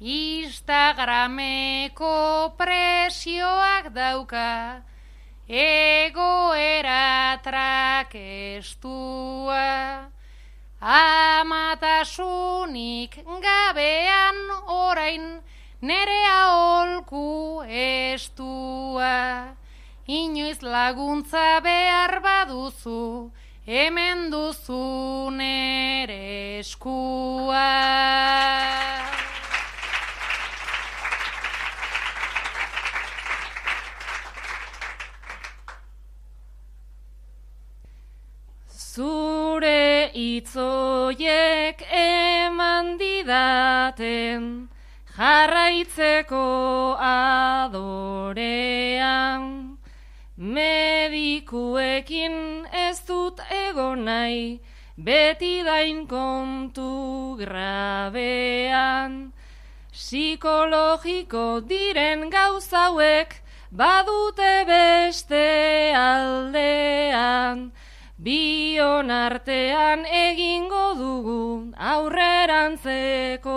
Instagrameko 0.00 2.54
presioak 2.56 3.92
dauka 3.92 4.82
egoera 5.48 7.38
trakestua 7.44 8.88
amatasunik 10.80 13.24
gabean 13.42 14.36
orain 14.68 15.42
nerea 15.80 16.80
olku 16.80 17.62
estua. 17.68 19.54
Inoiz 20.06 20.62
laguntza 20.62 21.60
behar 21.60 22.20
baduzu, 22.22 23.30
hemen 23.66 24.30
duzu 24.30 25.26
nere 25.34 26.60
eskua. 26.60 27.66
Zure 38.70 40.14
itzoiek 40.14 41.82
eman 41.90 42.94
didaten 43.02 44.70
jarraitzeko 45.18 46.46
adorean. 47.10 49.42
Medikuekin 50.36 52.68
dut 53.06 53.40
egon 53.50 54.04
nahi, 54.04 54.60
beti 54.96 55.62
dain 55.64 56.06
kontu 56.06 57.36
grabean. 57.40 59.32
Psikologiko 59.92 61.60
diren 61.64 62.28
gauzauek 62.30 63.40
badute 63.72 64.64
beste 64.68 65.92
aldean. 65.96 67.72
Bion 68.16 69.10
artean 69.10 70.04
egingo 70.08 70.84
dugu 71.00 71.72
aurrerantzeko 71.76 73.56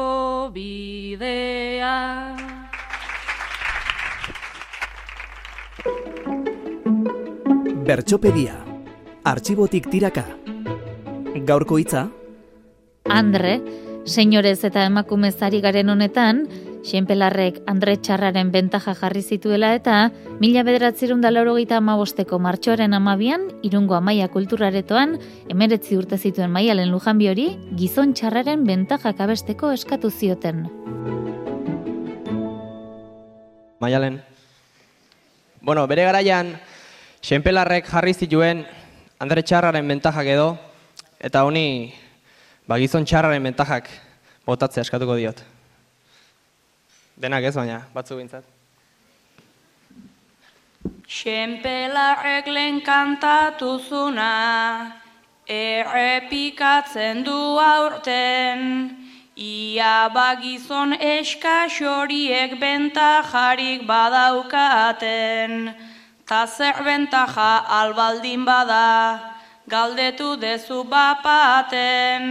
bidea. 0.54 1.96
Bertxopedia. 7.90 8.69
Artxibotik 9.30 9.92
tiraka. 9.94 10.24
Gaurko 11.46 11.78
hitza? 11.78 12.08
Andre, 13.14 13.60
señorez 14.10 14.64
eta 14.66 14.88
emakumezari 14.90 15.60
garen 15.62 15.92
honetan, 15.94 16.48
Xenpelarrek 16.90 17.60
Andre 17.70 17.98
Txarraren 18.00 18.50
bentaja 18.50 18.96
jarri 18.98 19.22
zituela 19.22 19.74
eta 19.76 19.98
mila 20.40 20.64
bederatzerun 20.64 21.22
da 21.22 21.30
laurogeita 21.30 21.78
amabosteko 21.78 22.40
martxoaren 22.40 22.96
amabian, 22.98 23.46
irungo 23.62 23.94
amaia 24.00 24.30
kulturaretoan, 24.34 25.20
emeretzi 25.52 26.00
urte 26.00 26.18
zituen 26.18 26.50
maialen 26.50 26.90
lujan 26.90 27.22
hori 27.30 27.52
gizon 27.78 28.16
txarraren 28.16 28.66
bentajak 28.66 29.20
abesteko 29.20 29.72
eskatu 29.72 30.10
zioten. 30.10 30.66
Maialen. 33.80 34.24
Bueno, 35.62 35.86
bere 35.86 36.10
garaian, 36.10 36.56
Xenpelarrek 37.22 37.86
jarri 37.86 38.14
zituen 38.16 38.66
Andre 39.20 39.42
Txarraren 39.44 39.84
bentajak 39.84 40.28
edo, 40.32 40.54
eta 41.20 41.42
honi, 41.44 41.92
ba, 42.64 42.78
gizon 42.80 43.04
txarraren 43.04 43.44
bentajak 43.44 43.90
botatzea 44.48 44.86
eskatuko 44.86 45.18
diot. 45.20 45.42
Denak 47.20 47.44
ez 47.50 47.52
baina, 47.58 47.82
batzu 47.92 48.16
bintzat. 48.16 48.48
Xenpelarrek 51.04 52.48
lehen 52.48 52.80
kantatu 52.86 53.74
zuna, 53.90 54.32
errepikatzen 55.52 57.20
du 57.28 57.60
aurten, 57.60 58.64
ia 59.36 60.08
bagizon 60.16 60.96
eskaxoriek 60.96 62.56
bentajarik 62.64 63.84
badaukaten, 63.84 65.74
ta 66.30 66.46
zer 66.46 66.84
bentaja 66.86 67.66
albaldin 67.82 68.46
bada, 68.46 69.34
galdetu 69.68 70.38
dezu 70.38 70.84
bapaten, 70.86 72.24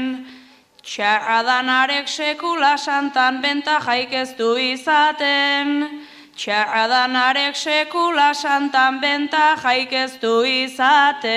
Txarradanarek 0.89 2.09
sekula 2.09 2.79
santan 2.81 3.43
bentajaik 3.43 4.13
ez 4.17 4.31
du 4.39 4.57
izaten. 4.57 6.01
Txarradanarek 6.33 7.57
sekula 7.59 8.33
santan 8.33 8.97
bentajaik 9.03 9.93
ez 9.93 10.17
du 10.23 10.47
izaten. 10.49 11.29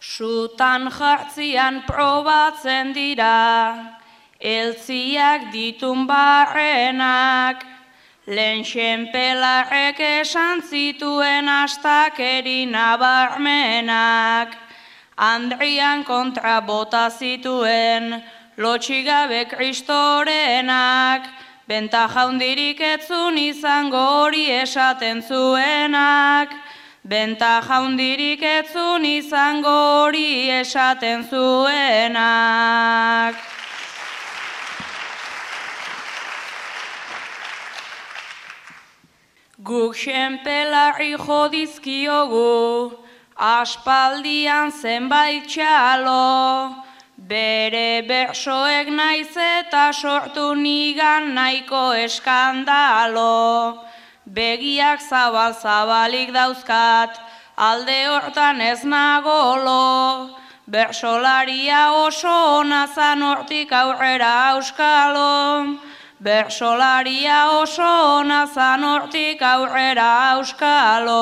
Sutan 0.00 0.88
jartzian 0.96 1.82
probatzen 1.84 2.96
dira, 2.96 3.95
eltziak 4.40 5.52
ditun 5.52 6.06
barrenak, 6.06 7.64
Lehen 8.26 8.64
xenpelarrek 8.66 10.00
esan 10.02 10.58
zituen 10.66 11.46
astakeri 11.48 12.66
nabarmenak, 12.66 14.50
Andrian 15.16 16.02
kontra 16.04 16.60
bota 16.60 17.08
zituen, 17.08 18.22
lotxigabe 18.58 19.46
kristorenak, 19.46 21.22
Benta 21.68 22.08
jaundirik 22.08 22.80
etzun 22.80 23.38
izango 23.38 23.98
hori 23.98 24.50
esaten 24.50 25.22
zuenak, 25.22 26.50
Benta 27.06 27.62
jaundirik 27.62 28.42
etzun 28.42 29.04
izango 29.06 30.02
hori 30.02 30.50
esaten 30.50 31.22
zuenak. 31.30 32.16
Guk 39.66 39.96
xenpelarri 39.98 41.16
jodizkiogu, 41.18 42.94
aspaldian 43.34 44.70
zenbait 44.70 45.48
txalo, 45.50 46.70
bere 47.18 48.06
bersoek 48.06 48.92
naiz 48.98 49.34
eta 49.34 49.90
sortu 49.90 50.54
nigan 50.54 51.34
nahiko 51.34 51.82
eskandalo. 51.98 53.82
Begiak 54.38 55.02
zabal-zabalik 55.02 56.30
dauzkat, 56.30 57.18
alde 57.56 58.00
hortan 58.06 58.60
ez 58.60 58.84
nagolo, 58.84 60.30
bersolaria 60.70 61.90
oso 62.06 62.62
nazan 62.62 63.22
hortik 63.22 63.72
aurrera 63.72 64.32
auskalo. 64.54 65.34
Bersolaria 66.18 67.60
oso 67.60 68.24
nazan 68.24 68.84
hortik 68.88 69.42
aurrera 69.44 70.32
auskalo. 70.32 71.16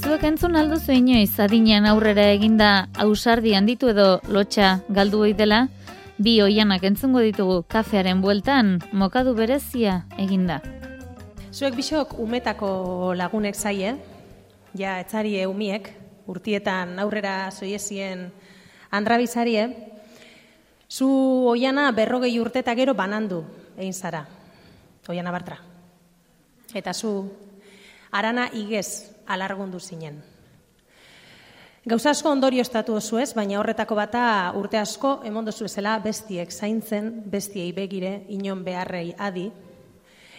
Zuek 0.00 0.24
entzun 0.24 0.56
alduzu 0.56 0.96
inoiz 0.96 1.36
adinean 1.36 1.84
aurrera 1.84 2.24
eginda 2.32 2.88
ausardi 2.96 3.52
handitu 3.52 3.92
edo 3.92 4.22
lotxa 4.32 4.78
galdu 4.88 5.20
ohi 5.26 5.36
dela, 5.36 5.66
bi 6.16 6.40
oianak 6.40 6.88
entzungo 6.88 7.20
ditugu 7.20 7.66
kafearen 7.68 8.24
bueltan 8.24 8.78
mokadu 8.92 9.36
berezia 9.36 10.06
eginda. 10.16 10.62
Zuek 11.54 11.76
bisok 11.78 12.16
umetako 12.18 13.14
lagunek 13.14 13.54
zaie, 13.54 13.92
ja 14.74 14.96
etzarie 14.98 15.44
umiek, 15.46 15.86
urtietan 16.26 16.96
aurrera 16.98 17.46
zoiezien 17.54 18.24
andrabizarie, 18.90 19.68
zu 20.90 21.06
oiana 21.46 21.84
berrogei 21.94 22.32
urte 22.42 22.58
eta 22.64 22.74
gero 22.74 22.96
banandu 22.98 23.44
egin 23.76 23.94
zara, 23.94 24.24
oiana 25.06 25.30
bartra. 25.30 25.60
Eta 26.74 26.90
zu 26.90 27.12
arana 28.10 28.48
igez 28.50 29.14
alargundu 29.30 29.78
zinen. 29.78 30.18
Gauza 31.86 32.10
asko 32.10 32.32
ondorio 32.34 32.66
estatu 32.66 32.98
ez, 32.98 33.30
baina 33.32 33.60
horretako 33.60 33.94
bata 33.94 34.24
urte 34.58 34.82
asko 34.82 35.20
emondu 35.22 35.52
zuezela 35.52 36.00
bestiek 36.02 36.50
zaintzen, 36.50 37.22
bestiei 37.30 37.70
begire, 37.70 38.24
inon 38.26 38.64
beharrei 38.66 39.14
adi, 39.18 39.52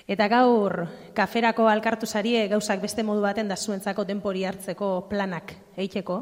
Eta 0.05 0.27
gaur 0.29 0.83
kaferako 1.17 1.65
alkartu 1.65 2.05
zarie 2.05 2.43
gauzak 2.47 2.81
beste 2.83 3.01
modu 3.03 3.23
baten 3.23 3.47
da 3.49 3.55
zuentzako 3.57 4.03
denpori 4.05 4.43
hartzeko 4.45 5.07
planak 5.09 5.55
eiteko. 5.81 6.19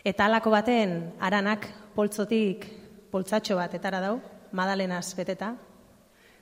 Eta 0.00 0.24
halako 0.24 0.52
baten 0.54 0.94
aranak 1.20 1.66
poltzotik 1.94 2.64
poltzatxo 3.12 3.58
bat 3.58 3.74
etara 3.76 4.00
dau, 4.00 4.16
madalenaz 4.52 5.12
beteta. 5.18 5.52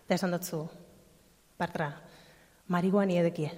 Eta 0.04 0.14
esan 0.14 0.36
dutzu, 0.36 0.60
partra, 1.58 1.88
mariguani 2.68 3.18
edekie. 3.18 3.50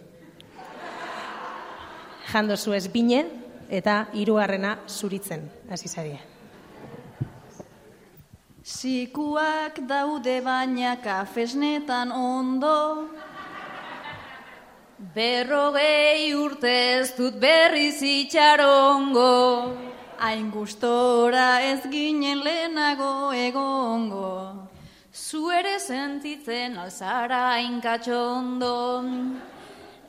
Jando 2.33 2.57
zu 2.57 2.73
ez 2.73 2.87
bine, 2.89 3.27
eta 3.69 4.07
hirugarrena 4.15 4.79
zuritzen 4.89 5.51
hasi 5.71 5.89
zarie. 5.89 6.36
Sikuak 8.67 9.77
daude 9.87 10.43
baina 10.43 10.97
kafesnetan 10.99 12.11
ondo, 12.11 13.09
Berrogei 15.15 16.35
urte 16.35 16.73
ez 16.99 17.13
dut 17.15 17.39
berriz 17.39 18.03
itxarongo, 18.03 19.71
hain 20.19 20.51
gustora 20.51 21.61
ez 21.63 21.87
ginen 21.93 22.43
lehenago 22.43 23.31
egongo. 23.31 24.69
zu 25.13 25.49
ere 25.51 25.79
sentitzen 25.79 26.77
alzara 26.77 27.61
inkatxondo, 27.63 29.05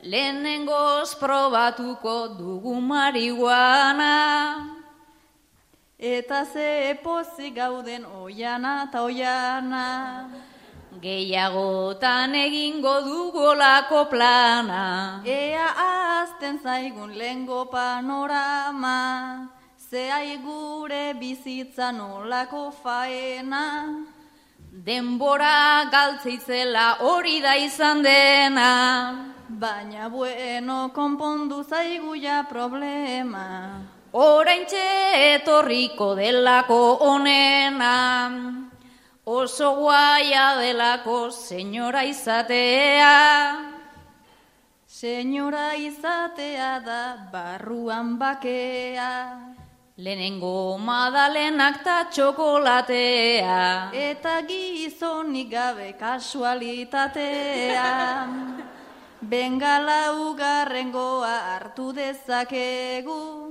lehenengoz 0.02 1.14
probatuko 1.14 2.36
dugu 2.36 2.74
marihuana. 2.80 4.77
Eta 5.98 6.44
ze 6.44 6.94
pozik 7.02 7.56
gauden 7.56 8.04
oiana 8.06 8.84
eta 8.86 9.00
oiana. 9.02 10.30
Gehiagotan 11.02 12.36
egingo 12.38 13.00
dugolako 13.02 14.04
plana. 14.08 15.22
Ea 15.26 15.66
azten 16.22 16.60
zaigun 16.62 17.18
lengo 17.18 17.64
panorama, 17.66 19.48
ze 19.90 20.38
gure 20.44 21.14
bizitza 21.14 21.90
nolako 21.90 22.70
faena. 22.70 24.06
Denbora 24.70 25.90
galtzeitzela 25.90 26.98
hori 27.00 27.40
da 27.40 27.56
izan 27.56 28.02
dena. 28.04 29.34
Baina 29.48 30.08
bueno, 30.08 30.92
konpondu 30.94 31.64
zaigu 31.64 32.14
ja 32.14 32.44
problema. 32.48 33.97
Oraintxe 34.12 35.34
etorriko 35.34 36.14
delako 36.16 36.96
onena. 37.04 38.32
Oso 39.26 39.74
guaia 39.76 40.56
delako 40.56 41.30
senyora 41.30 42.04
izatea. 42.08 43.68
Senyora 44.86 45.74
izatea 45.76 46.80
da 46.80 47.28
barruan 47.30 48.16
bakea. 48.18 49.36
Lehenengo 49.98 50.78
madalenak 50.78 51.84
ta 51.84 52.08
txokolatea. 52.08 53.90
Eta 53.92 54.40
gizonik 54.48 55.50
gabe 55.50 55.92
kasualitatea. 56.00 57.92
Bengala 59.30 60.12
ugarrengoa 60.16 61.52
hartu 61.52 61.92
dezakegu. 61.92 63.47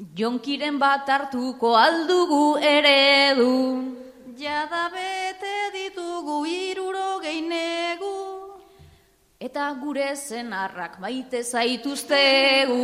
Jonkiren 0.00 0.78
bat 0.80 1.04
hartuko 1.04 1.74
aldugu 1.76 2.56
eredu. 2.56 3.56
Jada 4.32 4.88
bete 4.88 5.56
ditugu 5.74 6.46
iruro 6.48 7.20
geinegu. 7.20 8.16
Eta 9.38 9.66
gure 9.76 10.14
zenarrak 10.16 10.96
maite 11.00 11.42
zaituztegu. 11.44 12.78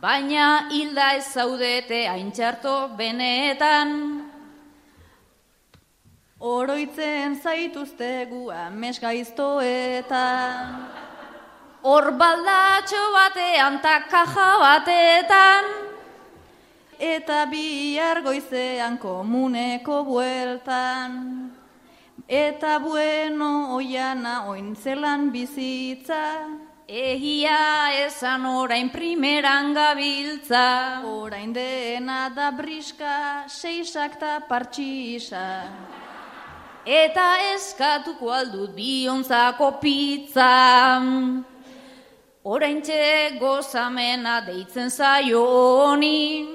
Baina 0.00 0.68
hilda 0.70 1.16
ez 1.18 1.26
zaudete 1.34 2.06
haintxarto 2.06 2.94
benetan. 2.96 4.22
Oroitzen 6.38 7.34
zaituztegu 7.42 8.50
ames 8.54 9.00
gaiztoetan. 11.86 11.92
Hor 11.92 12.10
baldatxo 12.18 13.12
batean 13.12 13.80
ta 13.82 14.00
kaja 14.10 14.58
batetan. 14.58 15.64
Eta 16.98 17.46
bihar 17.46 18.22
goizean 18.22 18.98
komuneko 18.98 20.04
bueltan. 20.04 21.52
Eta 22.28 22.78
bueno 22.80 23.76
oiana 23.76 24.48
ointzelan 24.48 25.30
bizitza. 25.30 26.48
Egia 26.88 27.90
esan 28.06 28.46
orain 28.46 28.90
primeran 28.90 29.74
gabiltza. 29.74 31.02
Orain 31.04 31.52
dena 31.52 32.30
da 32.30 32.50
briska, 32.50 33.44
seisak 33.48 34.18
ta 34.18 34.40
partxisa. 34.48 35.66
Eta 36.86 37.54
eskatuko 37.54 38.30
aldut 38.30 38.74
biontzako 38.74 39.80
pizza. 39.80 41.55
Oraintxe 42.46 43.40
gozamena 43.40 44.36
deitzen 44.46 44.86
zaio 44.88 45.40
honi. 45.42 46.46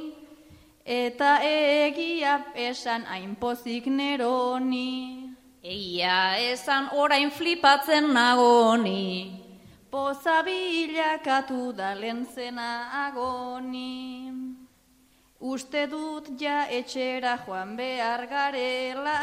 Eta 0.87 1.31
egia 1.43 2.37
esan 2.55 3.03
hainpozik 3.11 3.89
neroni. 3.91 5.35
Egia 5.61 6.37
esan 6.39 6.87
orain 6.95 7.27
flipatzen 7.29 8.07
nagoni. 8.15 9.35
Poza 9.91 10.37
bilakatu 10.47 11.73
da 11.75 11.91
lentzena 11.93 12.71
agoni. 13.09 14.31
Uste 15.41 15.89
dut 15.91 16.31
ja 16.39 16.69
etxera 16.71 17.35
joan 17.43 17.75
behar 17.75 18.29
garela. 18.31 19.19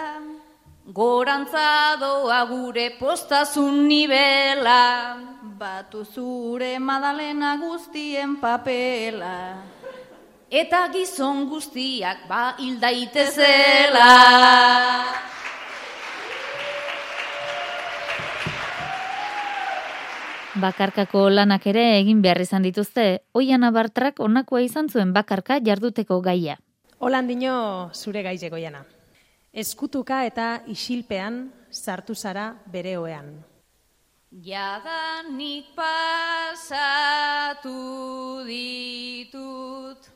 Gorantza 0.89 2.01
doa 2.01 2.47
gure 2.49 2.97
postazun 2.97 3.82
nibela. 3.89 5.20
Batu 5.61 6.01
zure 6.05 6.78
madalena 6.80 7.59
guztien 7.61 8.39
papela. 8.41 9.61
Eta 10.49 10.86
gizon 10.89 11.45
guztiak 11.51 12.24
ba 12.24 12.57
hildaitezela. 12.57 14.09
Bakarkako 20.57 21.28
lanak 21.28 21.66
ere 21.68 21.99
egin 22.01 22.24
behar 22.24 22.41
izan 22.41 22.64
dituzte, 22.64 23.11
oian 23.36 23.68
abartrak 23.68 24.24
onakoa 24.24 24.64
izan 24.64 24.89
zuen 24.89 25.12
bakarka 25.12 25.61
jarduteko 25.61 26.22
gaia. 26.24 26.57
Holan 26.99 27.28
dino 27.28 27.91
zure 27.93 28.24
gaizeko 28.24 28.57
jana. 28.57 28.89
Eskutuka 29.59 30.20
eta 30.22 30.62
isilpean 30.70 31.38
sartu 31.74 32.14
zara 32.14 32.54
bere 32.70 32.92
oean. 32.98 33.30
Jadanik 34.30 35.72
pasatu 35.74 37.72
ditut, 38.46 40.06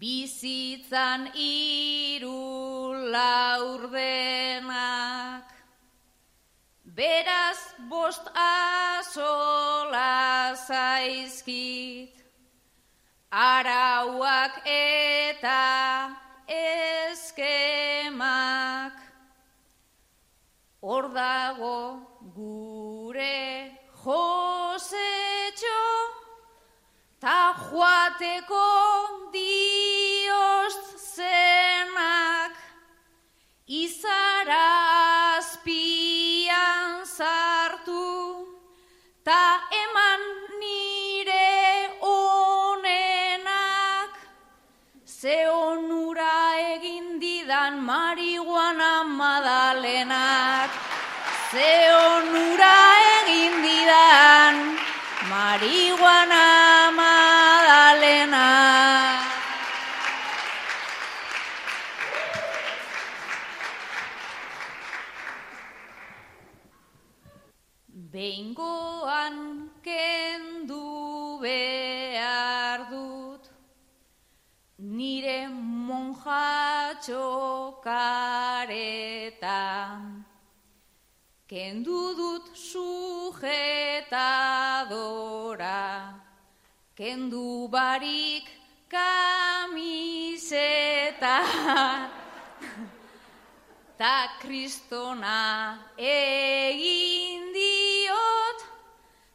bizitzan 0.00 1.28
iru 1.38 2.90
laurdenak, 3.14 4.72
beraz 6.82 7.60
bost 7.92 8.26
asola 8.48 10.10
zaizkit, 10.66 12.18
arauak 13.30 14.58
eta 14.66 16.21
eskemak, 16.48 18.12
hor 20.80 21.08
dago 21.14 21.80
gure 22.34 23.70
josetxo, 24.02 25.82
ta 27.20 27.54
joateko 27.68 28.68
dioz 29.34 30.76
zenak, 31.14 32.54
izara 33.66 34.71
ze 51.52 51.72
onura 51.92 52.76
egin 53.20 53.54
didan 53.64 54.56
marihuana 55.30 56.46
madalenak. 56.98 58.40
Behingoan 68.12 69.36
kendu 69.84 70.86
behar 71.44 72.80
dut, 72.92 73.44
nire 74.96 75.40
monjatxo 75.88 77.24
Kendu 81.52 82.16
dut 82.16 82.48
sujetadora, 82.56 83.44
kendu 86.96 87.68
barik 87.68 88.48
kamiseta, 88.88 89.68
ta 94.00 94.32
kristona 94.40 95.76
egin 96.00 97.52
diot, 97.52 98.64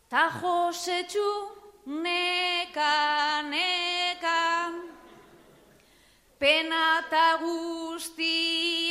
ta 0.10 0.26
josetxu 0.42 1.54
neka, 1.86 3.46
neka, 3.46 4.74
pena 6.42 7.06
ta 7.12 7.38
guzti 7.38 8.42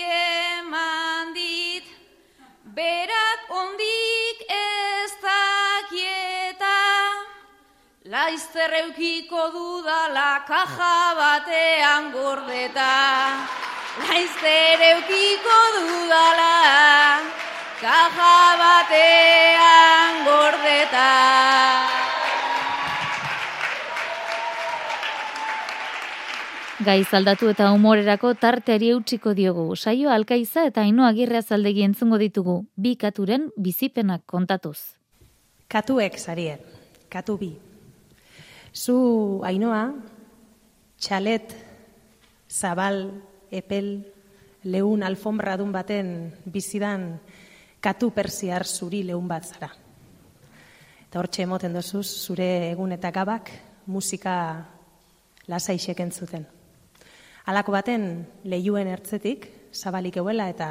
eman 0.07 1.35
dit, 1.35 1.56
berak 2.77 3.41
ondik 3.49 4.39
ez 4.53 5.13
dakieta, 5.25 6.81
laizter 8.13 8.73
eukiko 8.83 9.45
dudala 9.55 10.45
kaja 10.51 10.99
batean 11.21 12.13
gordeta, 12.13 12.93
laizter 14.03 14.85
eukiko 14.93 15.59
dudala 15.77 16.57
kaja 17.81 18.37
batean 18.61 20.25
gordeta. 20.29 22.16
Gaiz 26.85 27.09
aldatu 27.17 27.49
eta 27.49 27.71
humorerako 27.73 28.35
tarteari 28.37 28.91
eutxiko 28.93 29.33
diogu. 29.33 29.63
Saio 29.81 30.11
alkaiza 30.13 30.67
eta 30.69 30.83
aino 30.85 31.07
agirrea 31.07 31.41
zaldegi 31.41 31.81
entzungo 31.87 32.19
ditugu. 32.21 32.67
Bi 32.77 32.99
katuren 33.01 33.47
bizipenak 33.57 34.27
kontatuz. 34.29 34.77
Katuek 35.73 36.19
sarien, 36.21 36.61
katu 37.09 37.39
bi. 37.41 37.49
Zu 38.77 39.41
ainoa, 39.49 39.95
txalet, 41.01 41.55
zabal, 42.51 43.09
epel, 43.51 43.89
leun 44.69 45.03
alfombradun 45.03 45.73
baten 45.73 46.11
bizidan 46.45 47.15
katu 47.81 48.11
persiar 48.11 48.67
zuri 48.67 49.01
leun 49.09 49.25
bat 49.31 49.49
zara. 49.49 49.71
Eta 51.09 51.23
hortxe 51.23 51.47
emoten 51.49 51.73
dozuz, 51.73 52.05
zure 52.05 52.69
egun 52.69 52.93
eta 52.93 53.11
gabak 53.17 53.49
musika 53.87 54.37
lasaixek 55.49 56.05
entzuten. 56.05 56.45
Halako 57.47 57.77
baten 57.77 58.27
lehiuen 58.43 58.89
ertzetik, 58.91 59.47
zabalik 59.71 60.17
euela 60.19 60.49
eta 60.51 60.71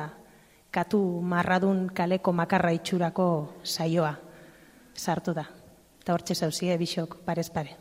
katu 0.75 0.99
marradun 1.23 1.85
kaleko 1.95 2.33
makarra 2.35 2.73
itxurako 2.75 3.27
saioa 3.63 4.11
sartu 4.95 5.33
da. 5.37 5.45
Eta 6.01 6.13
hortxe 6.13 6.35
zauzie, 6.35 6.77
bisok, 6.77 7.17
parez 7.23 7.49
pare. 7.49 7.77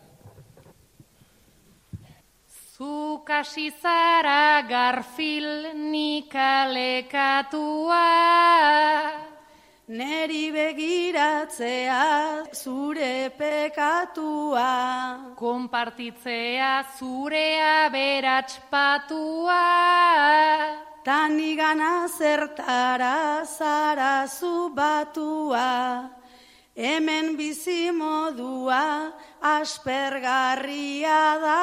Zuk 2.74 3.30
hasi 3.30 3.70
zara 3.82 4.62
garfil 4.68 5.72
nikalekatua, 5.90 8.04
Neri 9.86 10.48
begiratzea 10.50 12.48
zure 12.56 13.28
pekatua. 13.36 15.34
konpartitzea 15.36 16.86
zurea 16.96 17.90
beratxpatua. 17.92 19.60
Tani 21.04 21.54
gana 21.54 22.08
zertara 22.08 23.44
zara 23.44 24.26
zu 24.26 24.70
batua. 24.74 26.08
Hemen 26.74 27.36
bizi 27.36 27.92
modua 27.92 29.12
aspergarria 29.42 31.38
da. 31.44 31.60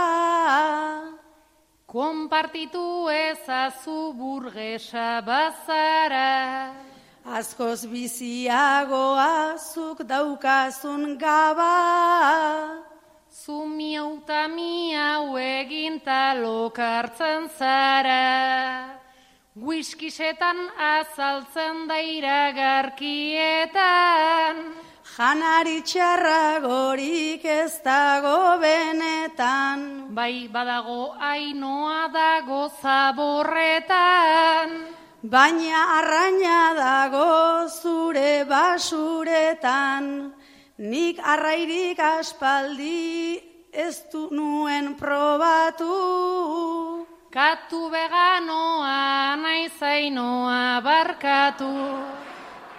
Konpartitu 1.87 3.09
ezazu 3.09 4.13
burgesa 4.13 5.25
bazara. 5.25 6.91
Askoz 7.25 7.85
biziagoa 7.85 9.57
zuk 9.57 10.03
daukazun 10.09 11.17
gaba. 11.19 12.81
Zu 13.29 13.65
miauta 13.65 14.47
miau 14.47 15.37
egin 15.37 16.01
lokartzen 16.41 17.49
zara. 17.57 18.99
Whiskisetan 19.55 20.69
azaltzen 20.79 21.87
da 21.87 22.01
iragarkietan. 22.01 24.55
Janari 25.17 25.81
txarragorik 25.83 27.45
ez 27.45 27.81
dago 27.83 28.57
benetan. 28.57 30.07
Bai 30.09 30.47
badago 30.47 31.15
ainoa 31.19 32.07
dago 32.09 32.69
zaborretan. 32.81 35.00
Baina 35.23 36.01
arraina 36.01 36.73
dago 36.73 37.69
zure 37.69 38.43
basuretan, 38.49 40.33
nik 40.79 41.19
arrairik 41.21 41.99
aspaldi 41.99 43.37
ez 43.71 44.01
du 44.11 44.29
nuen 44.31 44.95
probatu. 44.97 47.05
Katu 47.29 47.91
veganoa 47.93 49.37
naizainoa 49.37 50.81
barkatu. 50.81 51.69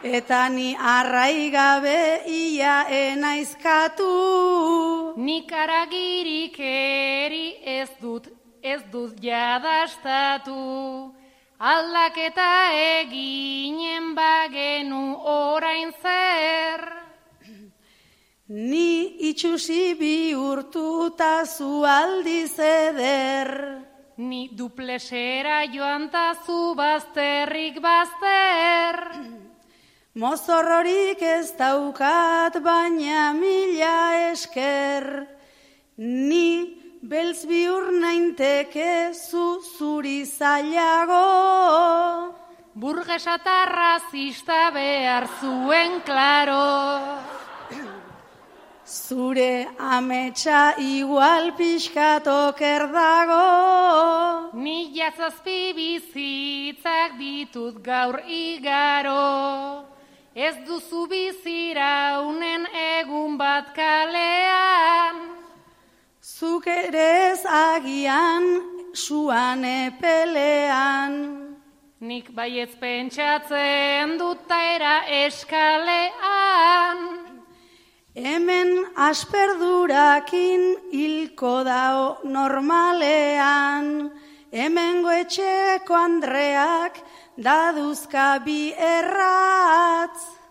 Eta 0.02 0.48
ni 0.48 0.74
arrai 0.74 1.48
gabe 1.48 2.26
ia 2.26 2.88
enaizkatu. 2.90 5.14
Nik 5.14 5.52
aragirik 5.52 6.58
eri 6.58 7.54
ez 7.62 7.88
dut, 8.02 8.26
ez 8.60 8.82
dut 8.90 9.14
jadastatu. 9.22 11.21
Aldaketa 11.62 12.74
eginen 12.74 14.16
bagenu 14.16 15.14
orain 15.30 15.92
zer. 16.02 16.82
Ni 18.48 19.14
itxusi 19.30 19.94
bihurtuta 19.94 21.46
zu 21.46 21.84
aldiz 21.86 22.58
eder. 22.58 23.78
Ni 24.16 24.50
duplesera 24.50 25.62
joan 25.70 26.10
zu 26.44 26.74
bazterrik 26.74 27.80
bazter. 27.80 28.98
Mozorrorik 30.14 31.22
ez 31.22 31.54
daukat 31.56 32.58
baina 32.58 33.32
mila 33.32 34.32
esker. 34.32 35.28
Ni 35.96 36.81
beltz 37.02 37.46
bihur 37.50 37.90
nainteke 38.00 39.12
zu 39.12 39.60
zuri 39.76 40.24
zailago. 40.24 41.26
Burgesa 42.74 43.34
eta 43.40 43.58
razista 43.66 44.70
behar 44.70 45.26
zuen 45.40 46.00
klaro. 46.06 47.18
Zure 48.86 49.66
ametsa 49.78 50.74
igual 50.78 51.52
pixkat 51.58 52.26
oker 52.26 52.86
dago. 52.92 54.52
Ni 54.54 54.92
jazazpi 54.94 55.72
bizitzak 55.74 57.18
ditut 57.18 57.82
gaur 57.82 58.20
igaro. 58.26 59.84
Ez 60.34 60.56
duzu 60.66 61.06
biziraunen 61.10 62.66
egun 62.72 63.36
bat 63.36 63.74
kalean. 63.74 65.41
Zuk 66.42 66.64
ere 66.66 67.30
ez 67.30 67.42
agian 67.46 68.42
suan 68.98 69.62
epelean. 69.62 71.12
Nik 72.02 72.32
baietz 72.34 72.74
pentsatzen 72.80 74.16
dut 74.18 74.50
era 74.50 74.96
eskalean. 75.20 76.98
Hemen 78.18 78.74
asperdurakin 79.06 80.66
hilko 80.90 81.62
dao 81.62 82.18
normalean. 82.26 84.10
Hemen 84.50 85.06
goetxeko 85.06 85.94
Andreak 85.94 86.98
daduzka 87.38 88.42
bi 88.42 88.74
erratz. 88.74 90.41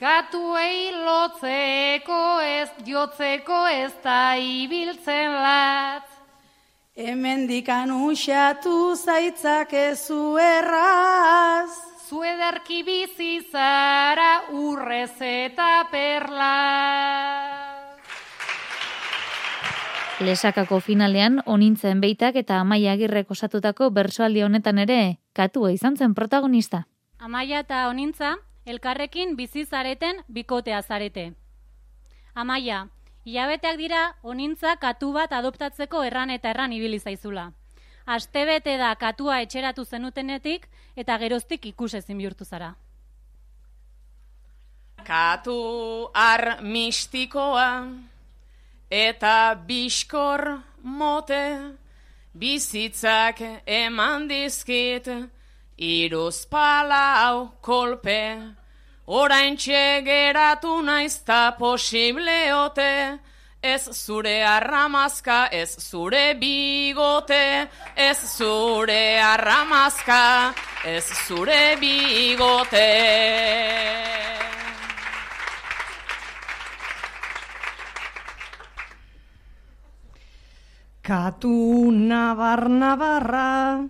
Katuei 0.00 0.94
lotzeko 0.96 2.40
ez 2.40 2.70
jotzeko 2.88 3.58
ez 3.68 3.92
da 4.00 4.32
ibiltzen 4.40 5.34
latz. 5.44 6.08
Hemen 6.96 7.44
dikan 7.50 7.92
usatu 7.92 8.96
zaitzak 8.96 9.76
ezu 9.76 10.38
erraz. 10.40 11.68
Zu 12.08 12.24
ederki 12.24 12.80
bizi 12.82 13.44
zara 13.52 14.48
urrez 14.56 15.20
eta 15.20 15.84
perla. 15.92 16.56
Lesakako 20.24 20.80
finalean, 20.80 21.42
onintzen 21.44 22.00
beitak 22.00 22.40
eta 22.40 22.64
amaia 22.64 22.96
agirrek 22.96 23.36
osatutako 23.36 23.92
bersoaldi 23.92 24.48
honetan 24.48 24.80
ere, 24.80 25.18
katua 25.36 25.76
izan 25.76 26.00
zen 26.00 26.16
protagonista. 26.16 26.86
Amaia 27.20 27.60
eta 27.60 27.88
onintza, 27.92 28.38
elkarrekin 28.70 29.36
bizi 29.36 29.66
zareten 29.66 30.24
bikotea 30.28 30.82
zarete. 30.82 31.32
Amaia, 32.34 32.86
Iabeteak 33.24 33.76
dira, 33.76 34.14
onintza 34.22 34.76
katu 34.80 35.12
bat 35.12 35.32
adoptatzeko 35.36 36.02
erran 36.08 36.30
eta 36.32 36.50
erran 36.50 36.72
ibili 36.72 36.98
zaizula. 36.98 37.50
Astebete 38.06 38.78
da 38.80 38.94
katua 38.96 39.40
etxeratu 39.44 39.84
zenutenetik 39.84 40.64
eta 40.96 41.18
geroztik 41.20 41.66
ikusezin 41.66 42.16
bihurtu 42.18 42.44
zara. 42.44 42.72
Katu 45.04 46.08
ar 46.14 46.62
mistikoa 46.62 47.68
eta 48.90 49.54
biskor 49.66 50.62
mote 50.82 51.44
bizitzak 52.32 53.42
eman 53.66 54.28
dizkit 54.28 55.08
iruz 55.76 56.46
palau 56.46 57.52
kolpe 57.60 58.20
orain 59.10 59.56
geratu 59.56 60.82
naizta 60.82 61.56
posibleote 61.58 63.18
ez 63.62 63.88
zure 63.92 64.42
arramazka, 64.42 65.48
ez 65.52 65.76
zure 65.78 66.34
bigote, 66.40 67.68
ez 67.96 68.18
zure 68.36 69.20
arramazka, 69.20 70.54
ez 70.84 71.04
zure 71.26 71.76
bigote. 71.80 72.88
Katu 81.02 81.90
nabar 81.90 82.68
nabarra, 82.68 83.88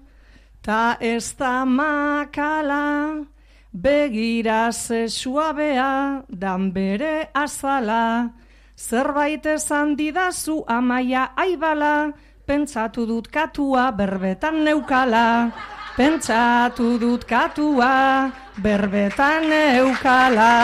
ta 0.62 0.96
ez 1.00 1.34
da 1.36 1.64
makala, 1.64 3.26
begira 3.72 4.72
ze 4.72 5.08
suabea, 5.08 6.24
dan 6.28 6.72
bere 6.72 7.30
azala, 7.34 8.30
zerbait 8.76 9.46
esan 9.46 9.96
didazu 9.96 10.64
amaia 10.66 11.30
aibala, 11.36 12.12
pentsatu 12.46 13.06
dut 13.06 13.30
katua 13.30 13.90
berbetan 13.92 14.64
neukala, 14.64 15.52
pentsatu 15.96 16.98
dut 16.98 17.24
katua 17.24 18.30
berbetan 18.58 19.46
neukala. 19.48 20.54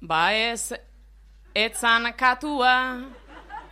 Ba 0.00 0.32
ez, 0.32 0.72
etzan 1.54 2.12
katua, 2.16 3.02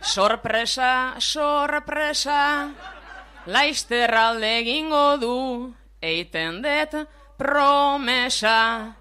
sorpresa, 0.01 1.15
sorpresa, 1.19 2.71
laizter 3.45 4.13
alde 4.13 4.59
egingo 4.59 5.17
du, 5.17 5.37
eiten 6.01 6.61
det 6.61 7.07
promesa. 7.37 8.95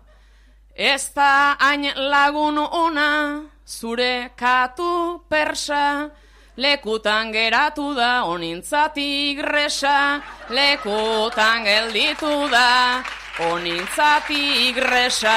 Ez 0.76 1.12
da 1.14 1.56
hain 1.58 1.88
lagun 1.96 2.58
ona, 2.58 3.42
zure 3.66 4.30
katu 4.36 5.24
persa, 5.28 6.10
lekutan 6.56 7.32
geratu 7.32 7.94
da 7.96 8.24
onintzatik 8.24 9.40
gresa, 9.40 10.20
lekutan 10.50 11.64
gelditu 11.64 12.48
da 12.52 13.02
onintzatik 13.50 14.76
gresa. 14.76 15.36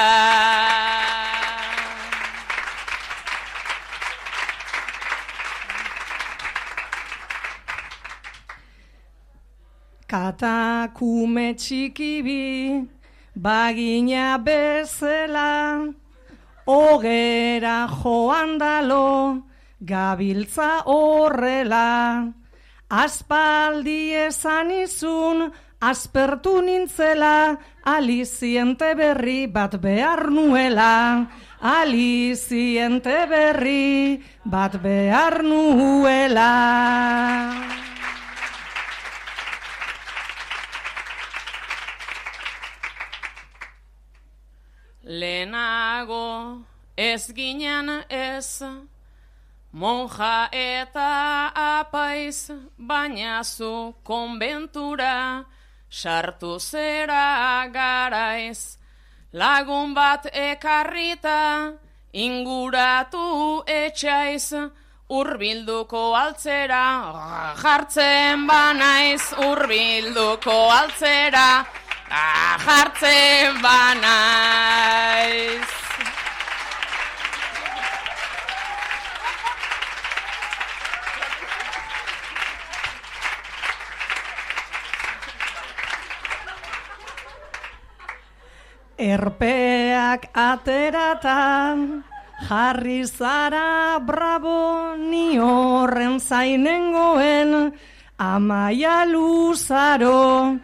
Katakume 10.09 11.51
txikibi, 11.53 12.81
bagina 13.37 14.39
bezela, 14.41 15.85
ogera 16.65 17.75
joan 17.93 18.57
dalo, 18.57 19.43
gabiltza 19.85 20.81
horrela. 20.89 22.25
Aspaldi 22.89 24.15
esan 24.25 24.71
izun, 24.81 25.45
aspertu 25.79 26.55
nintzela, 26.65 27.59
aliziente 27.85 28.95
berri 28.97 29.45
bat 29.45 29.77
behar 29.77 30.31
nuela. 30.33 31.27
Aliziente 31.61 33.27
berri 33.29 34.23
bat 34.43 34.81
behar 34.81 35.43
nuela. 35.43 36.49
Lehenago 45.03 46.65
ez 46.97 47.31
ginen 47.31 48.03
ez, 48.09 48.61
monja 49.71 50.49
eta 50.51 51.51
apaiz, 51.55 52.51
baina 52.77 53.43
zu 53.43 53.95
konbentura, 54.03 55.45
sartu 55.89 56.59
zera 56.59 57.65
garaiz. 57.71 58.77
Lagun 59.31 59.93
bat 59.93 60.27
ekarrita, 60.33 61.71
inguratu 62.11 63.63
etxaiz, 63.65 64.51
urbilduko 65.07 66.13
altzera, 66.13 67.55
jartzen 67.55 68.47
banaiz, 68.47 69.31
urbilduko 69.47 70.57
altzera, 70.75 71.63
Ah, 72.11 72.57
jartzen 72.57 73.61
banaiz. 73.61 75.61
Erpeak 88.97 90.33
ateratan, 90.33 92.01
jarri 92.49 93.05
zara 93.05 94.01
bravo 94.01 94.97
ni 94.97 95.37
horren 95.37 96.17
zainengoen, 96.19 97.77
amaia 98.17 99.05
luzaro, 99.05 100.57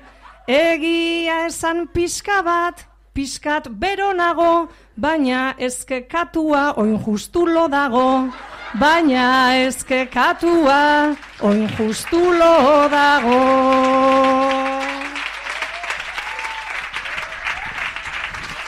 Egia 0.47 1.47
esan 1.47 1.87
pixka 1.89 2.43
bat, 2.45 2.83
pixkat 3.17 3.65
bero 3.81 4.11
nago, 4.13 4.69
baina 4.95 5.55
ezke 5.57 6.05
katua 6.07 6.75
oin 6.77 6.99
justulo 7.01 7.65
dago. 7.67 8.29
Baina 8.77 9.57
ezke 9.65 10.05
katua 10.05 11.17
oin 11.41 11.67
justulo 11.73 12.53
dago. 12.93 14.74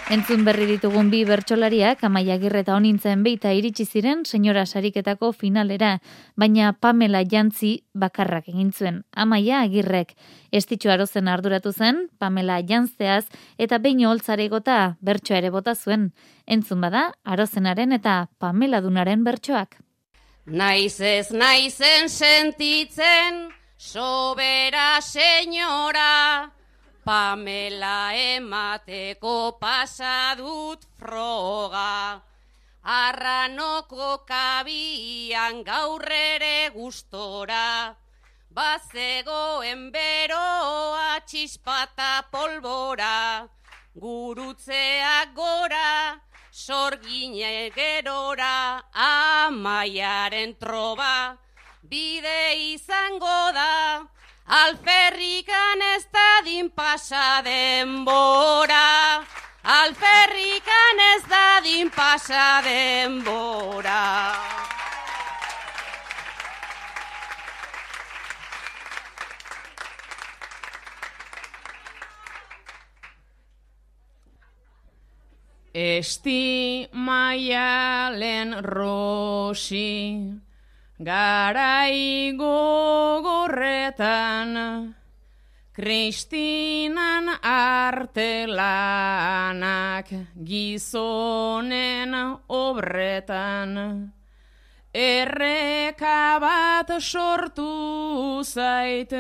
Entzun 0.07 0.45
berri 0.47 0.63
ditugun 0.69 1.09
bi 1.11 1.25
bertsolariak 1.27 1.99
Amaia 2.07 2.37
Agirre 2.37 2.61
eta 2.63 2.77
Onintzen 2.77 3.25
beita 3.25 3.51
iritsi 3.51 3.83
ziren 3.83 4.21
senyora 4.23 4.63
sariketako 4.65 5.33
finalera, 5.35 5.97
baina 6.39 6.69
Pamela 6.71 7.25
Jantzi 7.27 7.73
bakarrak 7.91 8.47
egin 8.47 8.71
zuen. 8.71 9.01
Amaia 9.11 9.59
Agirrek 9.65 10.15
estitxu 10.55 10.93
arozen 10.95 11.27
arduratu 11.27 11.73
zen, 11.73 12.05
Pamela 12.19 12.61
Jantzeaz 12.63 13.25
eta 13.57 13.81
behin 13.83 14.05
holtzare 14.07 14.47
gota 14.47 14.95
bertsoa 15.01 15.41
ere 15.41 15.51
bota 15.51 15.75
zuen. 15.75 16.13
Entzun 16.47 16.79
bada, 16.79 17.11
arozenaren 17.25 17.91
eta 17.91 18.29
Pamela 18.39 18.79
Dunaren 18.79 19.27
bertsoak. 19.27 19.75
Naiz 20.45 21.01
ez 21.01 21.33
naizen 21.35 22.07
sentitzen, 22.07 23.49
sobera 23.75 25.01
senyora, 25.01 26.56
Pamela 27.07 28.11
emateko 28.11 29.57
pasadut 29.61 30.81
froga. 30.99 32.21
Arranoko 32.83 34.27
kabian 34.27 35.63
gaurrere 35.63 36.69
gustora. 36.75 37.95
Bazegoen 38.51 39.87
beroa 39.93 41.23
txispata 41.23 42.27
polbora. 42.29 43.47
Gurutzeak 43.95 45.33
gora, 45.33 46.19
sorgine 46.51 47.71
gerora, 47.71 48.83
amaiaren 48.91 50.57
troba. 50.59 51.37
Bide 51.87 52.75
izango 52.75 53.39
da, 53.55 54.03
Alferrikan 54.47 55.81
ez 55.81 56.07
dadin 56.07 56.69
pasa 56.71 57.43
denbora, 57.43 59.19
alferrikan 59.63 60.99
ez 61.03 61.23
dadin 61.27 61.91
pasa 61.91 62.63
denbora. 62.63 64.07
Esti 75.73 76.87
maialen 76.93 78.63
rosi, 78.63 80.46
garai 80.99 82.33
gogorretan, 82.37 84.53
Kristinan 85.77 87.29
artelanak 87.45 88.57
gizonen 90.41 92.17
obretan, 92.49 93.77
Erreka 94.91 96.41
bat 96.41 96.89
sortu 96.97 98.41
zait, 98.41 99.13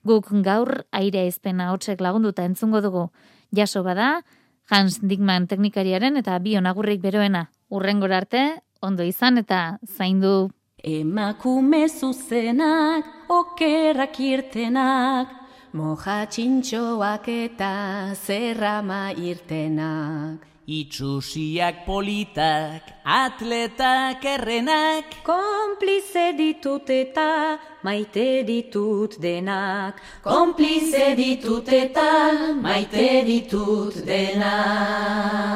Guk 0.09 0.30
gaur 0.46 0.86
aire 0.90 1.26
izpena 1.28 1.66
hotzek 1.74 2.00
lagunduta 2.00 2.46
entzungo 2.48 2.80
dugu. 2.80 3.11
Jaso 3.52 3.82
bada, 3.84 4.22
Hans 4.70 5.02
Dickman 5.02 5.44
teknikariaren 5.46 6.16
eta 6.16 6.38
bion 6.40 6.64
agurrik 6.64 7.02
beroena. 7.04 7.50
Urrengora 7.68 8.22
arte, 8.22 8.62
ondo 8.80 9.04
izan 9.04 9.36
eta 9.44 9.76
zaindu. 9.84 10.48
Emakume 10.80 11.84
zuzenak, 11.90 13.04
okerrak 13.28 14.16
irtenak, 14.20 15.36
moja 15.72 16.26
txintxoak 16.26 17.28
eta 17.28 18.14
zerrama 18.14 19.12
irtenak. 19.12 20.46
Itxusiak 20.68 21.86
politak, 21.86 22.82
atletak 23.04 24.24
errenak, 24.24 25.24
Konplize 25.24 26.36
ditut 26.36 26.90
eta 26.92 27.58
maite 27.82 28.44
ditut 28.44 29.16
denak. 29.16 29.96
Konplize 30.22 31.16
ditut 31.16 31.72
eta 31.72 32.32
maite 32.60 33.24
ditut 33.24 34.04
denak. 34.04 35.48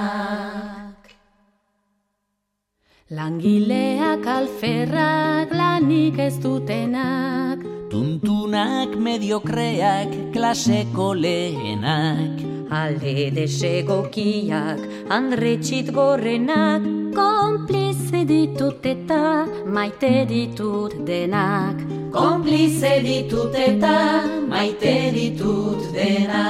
Langileak 3.13 4.25
alferrak 4.25 5.53
lanik 5.53 6.17
ez 6.19 6.41
dutenak, 6.41 7.61
Tuntunak 7.93 8.97
mediokreak 8.97 10.33
klaseko 10.33 11.13
lehenak, 11.13 12.41
alde 12.73 13.29
desegokiak 13.37 14.81
andretxit 15.13 15.91
gorrenak, 15.93 16.87
konplize 17.13 18.23
ditut 18.25 18.81
eta 18.89 19.45
maite 19.69 20.25
ditut 20.25 20.97
denak. 21.05 21.83
Konplize 22.17 22.95
ditut 23.05 23.53
eta 23.61 24.25
maite 24.49 25.13
ditut 25.13 25.85
denak. 25.93 26.41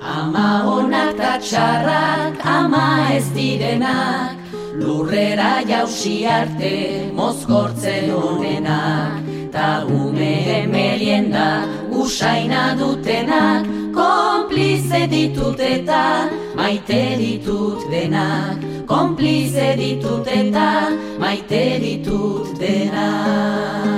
Ama 0.00 0.48
honak 0.64 1.12
ta 1.20 1.36
txarrak, 1.44 2.40
ama 2.40 3.12
ez 3.12 3.28
direnak, 3.36 4.43
lurrera 4.78 5.62
jausi 5.68 6.26
arte 6.26 7.10
mozkortzen 7.14 8.10
honenak, 8.10 9.22
ta 9.52 9.84
ume 9.86 10.66
merienda 10.66 11.48
usaina 11.90 12.74
dutenak, 12.78 13.66
konplize 13.94 15.06
ditut 15.06 15.60
eta 15.60 16.28
maite 16.56 17.02
ditut 17.22 17.86
denak, 17.90 18.58
konplize 18.86 19.76
ditut 19.78 20.26
eta 20.26 20.70
maite 21.18 21.64
ditut 21.84 22.58
denak. 22.58 23.92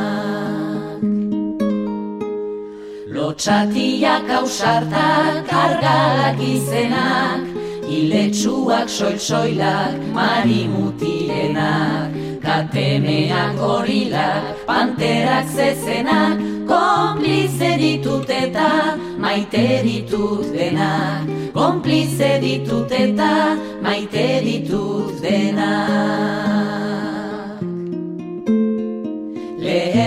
Lotxatiak 3.16 4.28
ausartak 4.38 5.52
argalak 5.64 6.40
izenak, 6.54 7.55
Iletsuak 7.87 8.91
soil-soilak, 8.91 9.95
marimutilenak, 10.11 12.11
katemeak 12.43 13.55
gorilak, 13.55 14.43
panterak 14.66 15.47
zezenak, 15.47 16.34
konplize 16.66 17.78
ditut 17.78 18.26
eta 18.26 18.99
maite 19.22 19.87
ditut 19.87 20.51
denak, 20.51 21.30
konplize 21.55 22.43
ditut 22.43 22.91
eta 22.91 23.55
maite 23.82 24.43
ditut 24.43 25.22
denak. 25.22 26.86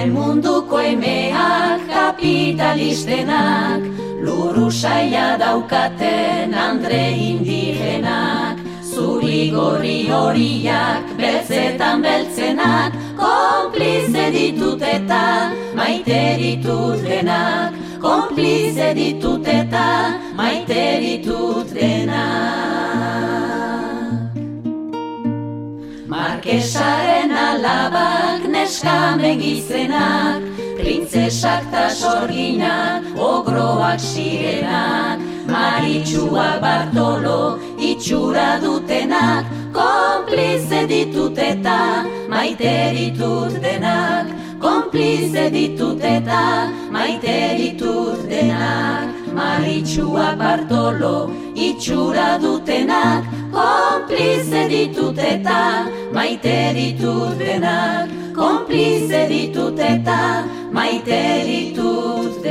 Munduko 0.09 0.79
emeak 0.81 1.85
kapitalistenak, 1.85 3.81
Luru 4.25 4.71
saia 4.71 5.37
daukaten 5.37 6.53
andre 6.53 7.13
indigenak, 7.13 8.57
zuri 8.81 9.51
gorri 9.53 10.09
horiak, 10.09 11.03
beltzetan 11.17 12.01
beltzenak, 12.01 12.97
konplize 13.15 14.31
ditut 14.33 14.81
eta 14.81 15.53
maite 15.77 16.37
ditut 16.41 16.99
denak, 17.05 17.73
konplize 18.01 18.93
ditut 18.97 19.47
eta 19.47 20.17
maite 20.35 20.99
ditut 21.05 21.69
denak. 21.73 22.78
Markesaren 26.39 27.35
alabak 27.35 28.47
neska 28.47 29.19
megizenak, 29.19 30.39
Printzesak 30.79 31.67
ta 31.67 31.89
sorginak, 31.91 33.03
ogroak 33.19 33.99
sirenak, 33.99 35.19
Maritxuak 35.51 36.61
Bartolo, 36.63 37.59
itxura 37.75 38.55
dutenak, 38.63 39.51
Konplize 39.75 40.87
ditut 40.87 41.35
eta 41.35 42.07
maite 42.31 42.95
ditut 42.95 43.59
denak, 43.59 44.31
Konplize 44.59 45.49
ditut 45.51 46.01
eta 46.03 46.67
maite 46.91 47.37
ditut 47.57 48.27
denak, 48.29 49.07
Maritxuak 49.33 50.37
Bartolo, 50.37 51.31
itxura 51.55 52.37
dutenak, 52.41 53.23
Konplize 53.51 54.67
ditut 54.69 55.17
eta 55.17 55.87
maite 56.13 56.57
ditut 56.75 57.37
denak, 57.39 58.09
konplize 58.39 59.27
ditut 59.27 59.79
eta 59.79 60.19
maite 60.71 61.23
ditut 61.47 62.43